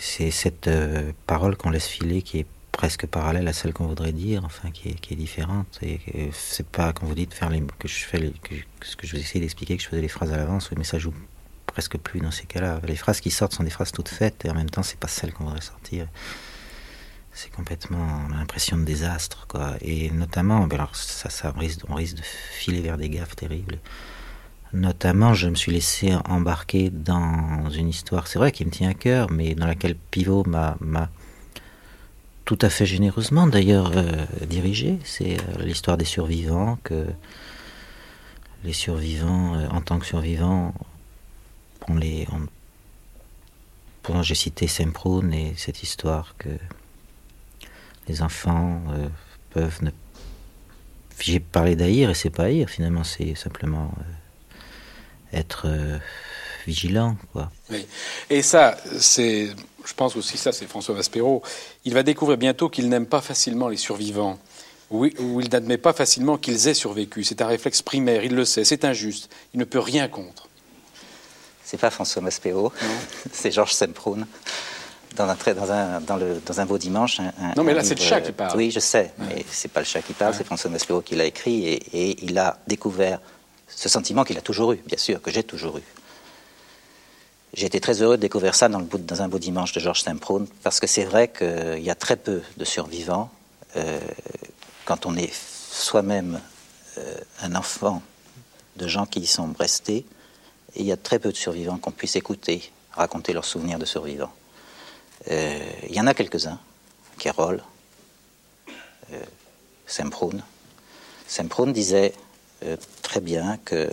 [0.00, 4.12] c'est cette euh, parole qu'on laisse filer qui est presque parallèle à celle qu'on voudrait
[4.12, 5.78] dire, enfin qui est, différente.
[5.82, 6.00] Et
[6.32, 9.16] c'est pas quand vous dites faire les, que je fais les, que, ce que je
[9.16, 11.14] vous d'expliquer que je faisais les phrases à l'avance, mais ça joue
[11.74, 12.80] presque plus dans ces cas-là.
[12.84, 15.08] Les phrases qui sortent sont des phrases toutes faites et en même temps c'est pas
[15.08, 16.06] celles qu'on voudrait sortir.
[17.32, 19.74] C'est complètement l'impression de désastre, quoi.
[19.80, 23.80] Et notamment, ben alors ça, ça risque, on risque de filer vers des gaffes terribles.
[24.72, 28.94] Notamment, je me suis laissé embarquer dans une histoire, c'est vrai, qui me tient à
[28.94, 30.76] cœur, mais dans laquelle Pivot m'a
[32.44, 34.98] tout à fait généreusement d'ailleurs euh, dirigé.
[35.04, 37.06] C'est euh, l'histoire des survivants, que
[38.62, 40.72] les survivants, euh, en tant que survivants,
[41.88, 42.26] on les.
[42.32, 42.46] On,
[44.02, 46.50] pour j'ai cité Semproun et cette histoire que
[48.06, 49.08] les enfants euh,
[49.50, 49.90] peuvent ne.
[51.18, 55.68] J'ai parlé d'haïr et c'est pas haïr finalement, c'est simplement euh, être
[56.66, 57.50] vigilant, quoi.
[57.70, 57.86] Oui.
[58.28, 59.54] Et ça, c'est
[59.84, 61.42] je pense aussi ça, c'est François Vaspero,
[61.84, 64.38] il va découvrir bientôt qu'il n'aime pas facilement les survivants,
[64.90, 67.24] ou, ou il n'admet pas facilement qu'ils aient survécu.
[67.24, 70.48] C'est un réflexe primaire, il le sait, c'est injuste, il ne peut rien contre.
[71.74, 72.72] C'est pas François Maspero,
[73.32, 74.28] c'est Georges Semproun.
[75.16, 77.18] Dans un, dans, un, dans, le, dans un beau dimanche.
[77.18, 78.56] Un, non, mais là, c'est le chat qui parle.
[78.56, 79.26] Oui, je sais, ouais.
[79.26, 80.38] mais c'est pas le chat qui parle, ouais.
[80.38, 83.18] c'est François Maspero qui l'a écrit et, et il a découvert
[83.66, 85.82] ce sentiment qu'il a toujours eu, bien sûr, que j'ai toujours eu
[87.54, 90.02] j'ai été très heureux de découvrir ça dans, le dans un beau dimanche de Georges
[90.02, 93.30] Saint-Prône, parce que c'est vrai qu'il y a très peu de survivants.
[93.76, 93.98] Euh,
[94.84, 96.40] quand on est soi-même
[96.98, 98.00] euh, un enfant
[98.76, 100.04] de gens qui y sont restés,
[100.76, 104.32] il y a très peu de survivants qu'on puisse écouter raconter leurs souvenirs de survivants.
[105.30, 105.58] Euh,
[105.88, 106.60] il y en a quelques-uns,
[107.18, 107.62] Carole,
[109.12, 109.20] euh,
[109.86, 110.42] Saint-Prône.
[111.26, 112.12] Saint-Prône disait
[113.02, 113.90] très bien que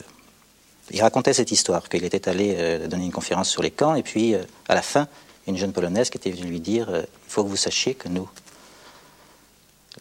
[0.93, 4.03] il racontait cette histoire, qu'il était allé euh, donner une conférence sur les camps, et
[4.03, 5.07] puis euh, à la fin,
[5.47, 8.09] une jeune polonaise qui était venue lui dire euh, Il faut que vous sachiez que
[8.09, 8.29] nous,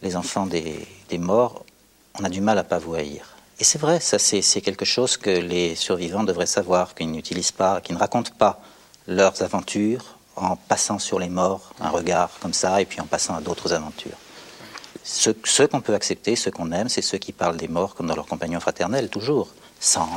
[0.01, 1.65] les enfants des, morts,
[2.19, 3.30] on a du mal à pas vous haïr.
[3.61, 7.79] Et c'est vrai, ça c'est quelque chose que les survivants devraient savoir, qu'ils n'utilisent pas,
[7.79, 8.59] qu'ils ne racontent pas
[9.07, 13.35] leurs aventures en passant sur les morts un regard comme ça, et puis en passant
[13.35, 14.17] à d'autres aventures.
[15.03, 18.07] Ceux, ceux qu'on peut accepter, ceux qu'on aime, c'est ceux qui parlent des morts comme
[18.07, 19.49] dans leurs compagnons fraternels, toujours,
[19.79, 20.09] sans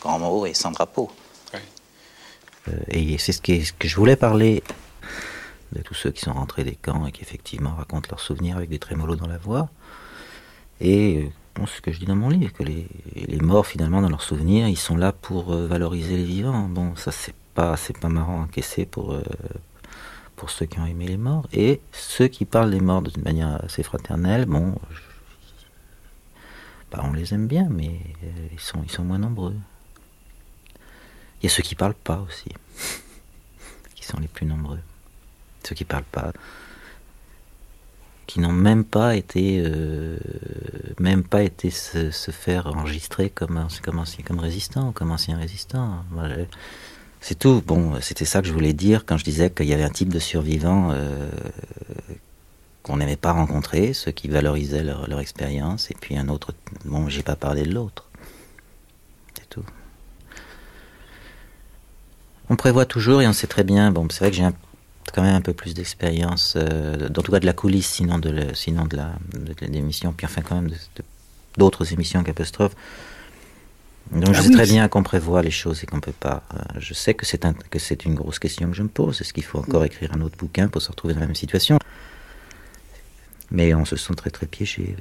[0.00, 1.10] grand mot et sans drapeau.
[1.52, 4.62] Euh, et c'est ce, ce, que je voulais parler
[5.72, 8.70] de tous ceux qui sont rentrés des camps et qui effectivement racontent leurs souvenirs avec
[8.70, 9.68] des trémolos dans la voix.
[10.80, 11.30] Et
[11.64, 14.68] ce que je dis dans mon livre, que les, les, morts finalement dans leurs souvenirs,
[14.68, 16.68] ils sont là pour euh, valoriser les vivants.
[16.68, 19.22] Bon, ça c'est pas pas marrant à encaisser pour euh,
[20.36, 23.64] pour ceux qui ont aimé les morts et ceux qui parlent des morts d'une manière
[23.64, 24.44] assez fraternelle.
[24.44, 24.74] Bon,
[26.92, 29.56] bah, on les aime bien, mais euh, ils sont ils sont moins nombreux.
[31.40, 32.50] Il y a ceux qui parlent pas aussi,
[33.94, 34.80] qui sont les plus nombreux.
[35.64, 36.32] Ceux qui parlent pas,
[38.26, 40.18] qui n'ont même pas été, euh,
[40.98, 46.04] même pas été se, faire enregistrer comme, comme, ancien, comme résistant, comme ancien résistant.
[47.20, 47.62] C'est tout.
[47.64, 50.12] Bon, c'était ça que je voulais dire quand je disais qu'il y avait un type
[50.12, 51.28] de survivants euh,
[52.82, 56.52] qu'on n'aimait pas rencontrer, ceux qui valorisaient leur, expérience, et puis un autre.
[56.84, 58.04] Bon, j'ai pas parlé de l'autre.
[62.48, 63.90] on prévoit toujours et on sait très bien.
[63.90, 64.48] Bon, c'est vrai que j'ai
[65.12, 68.30] quand même un peu plus d'expérience, euh, en tout cas de la coulisse, sinon de,
[68.30, 70.70] le, sinon de la de, l'émission, puis enfin quand même
[71.56, 72.74] d'autres émissions qu'Apostrophe.
[74.12, 76.42] Donc ah je sais oui, très bien qu'on prévoit les choses et qu'on peut pas.
[76.54, 79.20] Euh, je sais que c'est un, que c'est une grosse question que je me pose.
[79.20, 79.88] Est-ce qu'il faut encore oui.
[79.88, 81.78] écrire un autre bouquin pour se retrouver dans la même situation?
[83.50, 84.96] Mais on se sent très très piégé.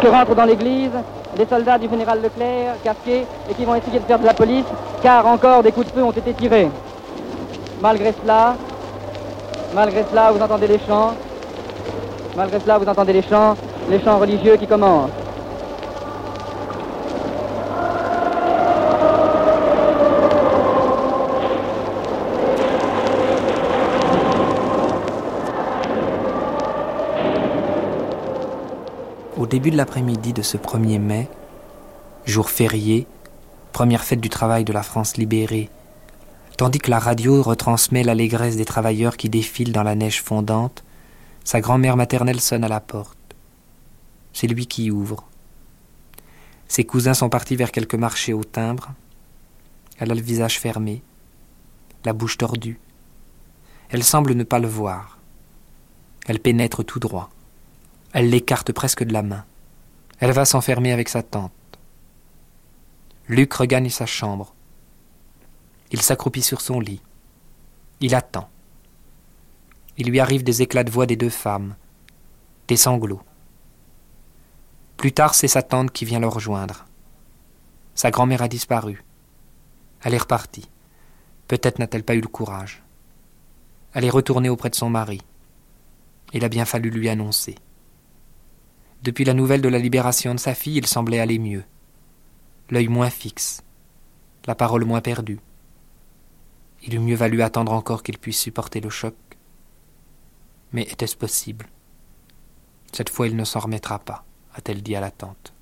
[0.00, 0.90] Que rentrent dans l'église
[1.36, 4.64] des soldats du général Leclerc, casqués, et qui vont essayer de faire de la police,
[5.00, 6.68] car encore des coups de feu ont été tirés.
[7.80, 8.56] Malgré cela,
[9.72, 11.14] malgré cela, vous entendez les chants.
[12.36, 13.54] Malgré cela, vous entendez les chants,
[13.88, 15.21] les chants religieux qui commencent.
[29.52, 31.28] Début de l'après-midi de ce 1er mai,
[32.24, 33.06] jour férié,
[33.74, 35.68] première fête du travail de la France libérée,
[36.56, 40.82] tandis que la radio retransmet l'allégresse des travailleurs qui défilent dans la neige fondante,
[41.44, 43.18] sa grand-mère maternelle sonne à la porte.
[44.32, 45.28] C'est lui qui ouvre.
[46.66, 48.94] Ses cousins sont partis vers quelque marché au timbre.
[49.98, 51.02] Elle a le visage fermé,
[52.06, 52.80] la bouche tordue.
[53.90, 55.18] Elle semble ne pas le voir.
[56.26, 57.28] Elle pénètre tout droit.
[58.12, 59.44] Elle l'écarte presque de la main.
[60.18, 61.52] Elle va s'enfermer avec sa tante.
[63.26, 64.54] Luc regagne sa chambre.
[65.90, 67.00] Il s'accroupit sur son lit.
[68.00, 68.48] Il attend.
[69.96, 71.74] Il lui arrive des éclats de voix des deux femmes,
[72.68, 73.22] des sanglots.
[74.96, 76.84] Plus tard, c'est sa tante qui vient le rejoindre.
[77.94, 79.04] Sa grand-mère a disparu.
[80.02, 80.68] Elle est repartie.
[81.48, 82.82] Peut-être n'a-t-elle pas eu le courage.
[83.94, 85.20] Elle est retournée auprès de son mari.
[86.32, 87.56] Il a bien fallu lui annoncer.
[89.02, 91.64] Depuis la nouvelle de la libération de sa fille, il semblait aller mieux.
[92.70, 93.62] L'œil moins fixe,
[94.46, 95.40] la parole moins perdue.
[96.84, 99.14] Il eût mieux valu attendre encore qu'il puisse supporter le choc.
[100.72, 101.66] Mais était-ce possible?
[102.92, 104.24] Cette fois il ne s'en remettra pas,
[104.54, 105.52] a-t-elle dit à la tante.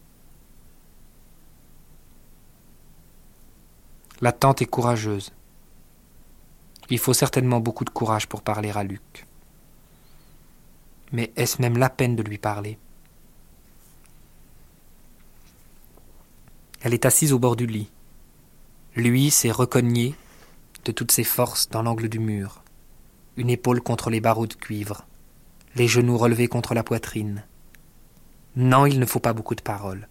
[4.20, 5.32] La tante est courageuse.
[6.90, 9.26] Il faut certainement beaucoup de courage pour parler à Luc.
[11.12, 12.78] Mais est-ce même la peine de lui parler?
[16.82, 17.90] Elle est assise au bord du lit.
[18.96, 20.14] Lui s'est recogné
[20.84, 22.62] de toutes ses forces dans l'angle du mur,
[23.36, 25.06] une épaule contre les barreaux de cuivre,
[25.76, 27.44] les genoux relevés contre la poitrine.
[28.56, 30.08] Non, il ne faut pas beaucoup de paroles.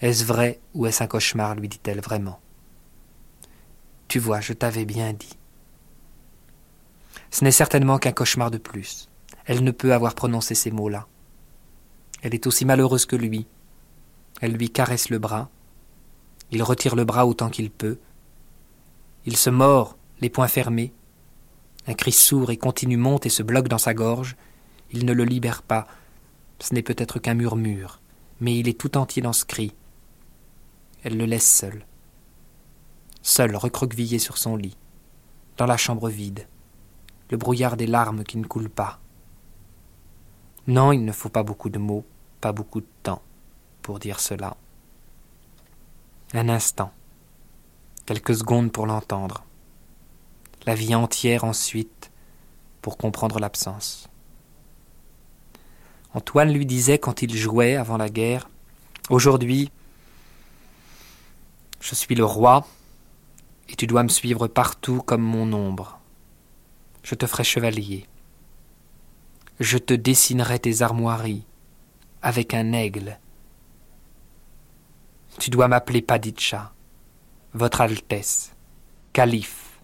[0.00, 2.40] Est-ce vrai ou est-ce un cauchemar lui dit-elle vraiment.
[4.08, 5.36] Tu vois, je t'avais bien dit.
[7.30, 9.08] Ce n'est certainement qu'un cauchemar de plus.
[9.46, 11.06] Elle ne peut avoir prononcé ces mots-là.
[12.22, 13.46] Elle est aussi malheureuse que lui.
[14.40, 15.48] Elle lui caresse le bras,
[16.52, 17.98] il retire le bras autant qu'il peut.
[19.26, 20.92] Il se mord, les poings fermés.
[21.86, 24.36] Un cri sourd et continu monte et se bloque dans sa gorge.
[24.90, 25.86] Il ne le libère pas.
[26.58, 28.00] Ce n'est peut-être qu'un murmure,
[28.40, 29.72] mais il est tout entier dans ce cri.
[31.02, 31.86] Elle le laisse seul.
[33.22, 34.76] Seul, recroquevillé sur son lit,
[35.56, 36.46] dans la chambre vide,
[37.30, 39.00] le brouillard des larmes qui ne coulent pas.
[40.66, 42.04] Non, il ne faut pas beaucoup de mots,
[42.40, 43.22] pas beaucoup de temps
[43.82, 44.56] pour dire cela.
[46.32, 46.92] Un instant,
[48.06, 49.44] quelques secondes pour l'entendre,
[50.64, 52.12] la vie entière ensuite
[52.82, 54.08] pour comprendre l'absence.
[56.14, 58.48] Antoine lui disait quand il jouait avant la guerre,
[59.08, 59.72] Aujourd'hui,
[61.80, 62.64] je suis le roi,
[63.68, 65.98] et tu dois me suivre partout comme mon ombre.
[67.02, 68.06] Je te ferai chevalier.
[69.58, 71.44] Je te dessinerai tes armoiries
[72.22, 73.18] avec un aigle
[75.40, 76.70] tu dois m'appeler Paditcha,
[77.54, 78.54] Votre Altesse,
[79.14, 79.80] Calife,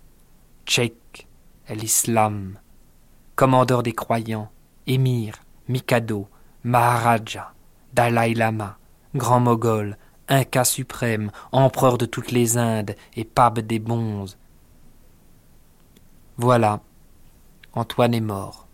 [0.66, 1.26] Tchèque,
[1.70, 2.58] l'Islam,
[3.36, 4.50] commandeur des croyants,
[4.86, 5.36] émir,
[5.66, 6.28] Mikado,
[6.62, 7.54] Maharaja,
[7.94, 8.76] Dalai Lama,
[9.14, 9.96] grand mogol,
[10.28, 14.36] Inca suprême, empereur de toutes les Indes et pape des bonzes.
[16.36, 16.80] Voilà,
[17.72, 18.65] Antoine est mort.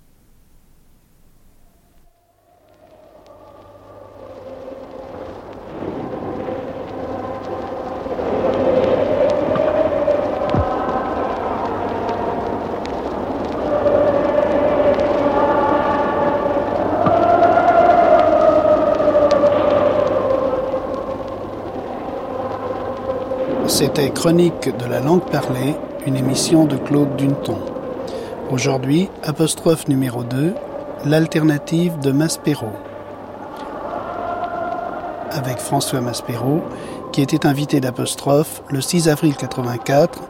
[23.85, 25.75] C'était Chronique de la langue parlée,
[26.07, 27.59] une émission de Claude Dunton.
[28.49, 30.55] Aujourd'hui, apostrophe numéro 2,
[31.05, 32.69] l'alternative de Maspero.
[35.33, 36.63] Avec François Maspero,
[37.11, 40.21] qui était invité d'apostrophe le 6 avril 84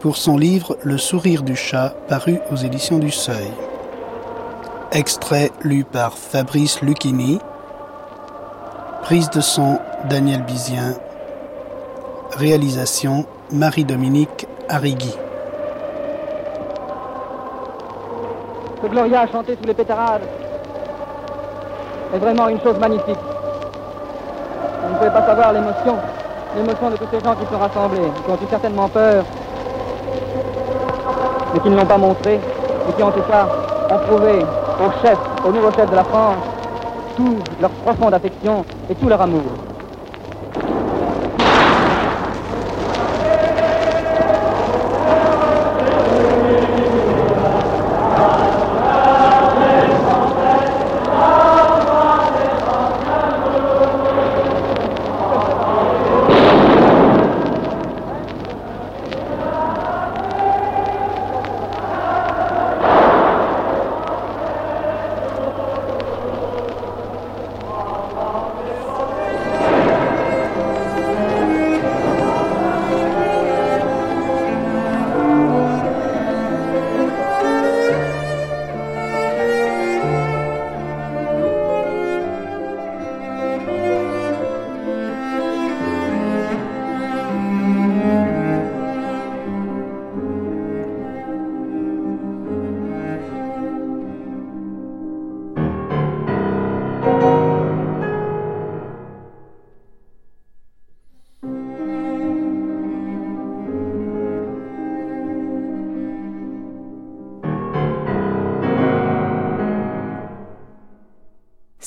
[0.00, 3.50] pour son livre Le sourire du chat, paru aux éditions du Seuil.
[4.92, 7.38] Extrait lu par Fabrice Lucchini.
[9.04, 9.78] Prise de son
[10.10, 10.96] Daniel Bizien
[12.36, 15.14] Réalisation Marie-Dominique Arrigui.
[18.82, 20.22] Ce Gloria chanté sous les pétarades
[22.14, 23.18] est vraiment une chose magnifique.
[24.98, 25.96] pouvez pas savoir l'émotion,
[26.56, 29.24] l'émotion de tous ces gens qui sont rassemblés, qui ont eu certainement peur,
[31.52, 33.48] mais qui ne l'ont pas montré, et qui en tout cas
[33.90, 36.36] ont prouvé au chef, au nouveau chef de la France,
[37.16, 39.69] toute leur profonde affection et tout leur amour.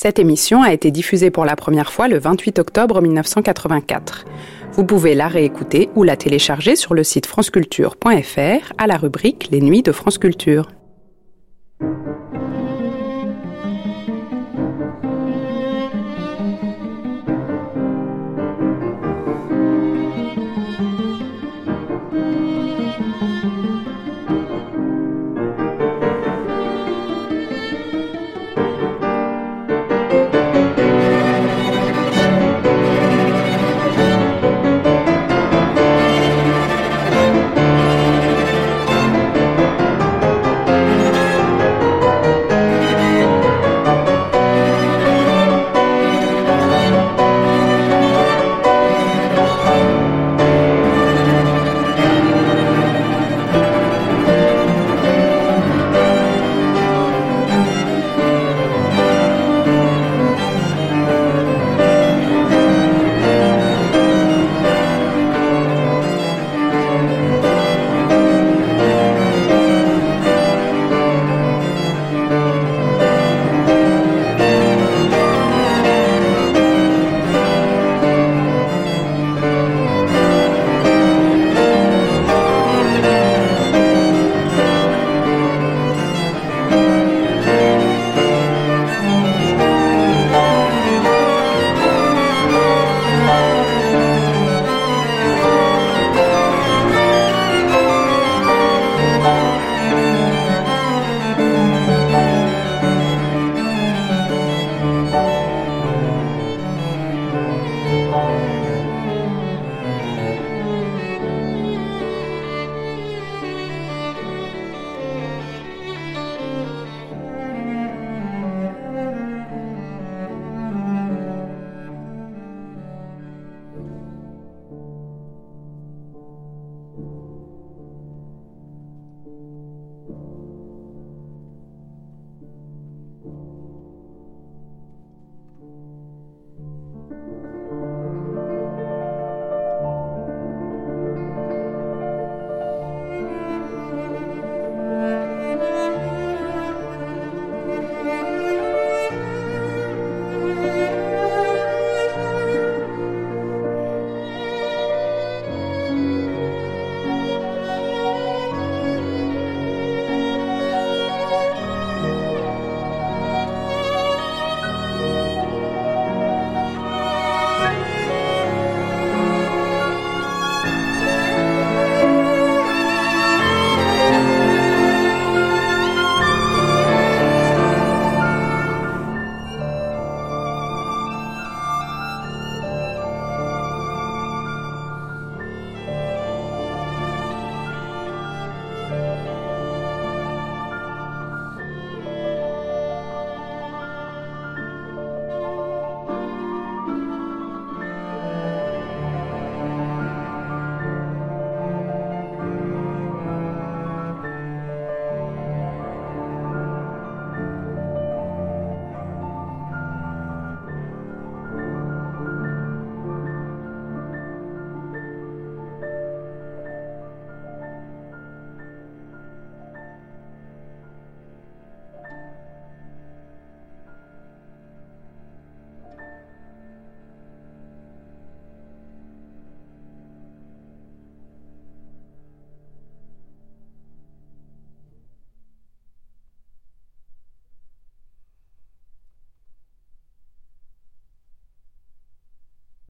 [0.04, 4.26] Cette émission a été diffusée pour la première fois le 28 octobre 1984.
[4.74, 9.62] Vous pouvez la réécouter ou la télécharger sur le site franceculture.fr à la rubrique Les
[9.62, 10.68] Nuits de France Culture.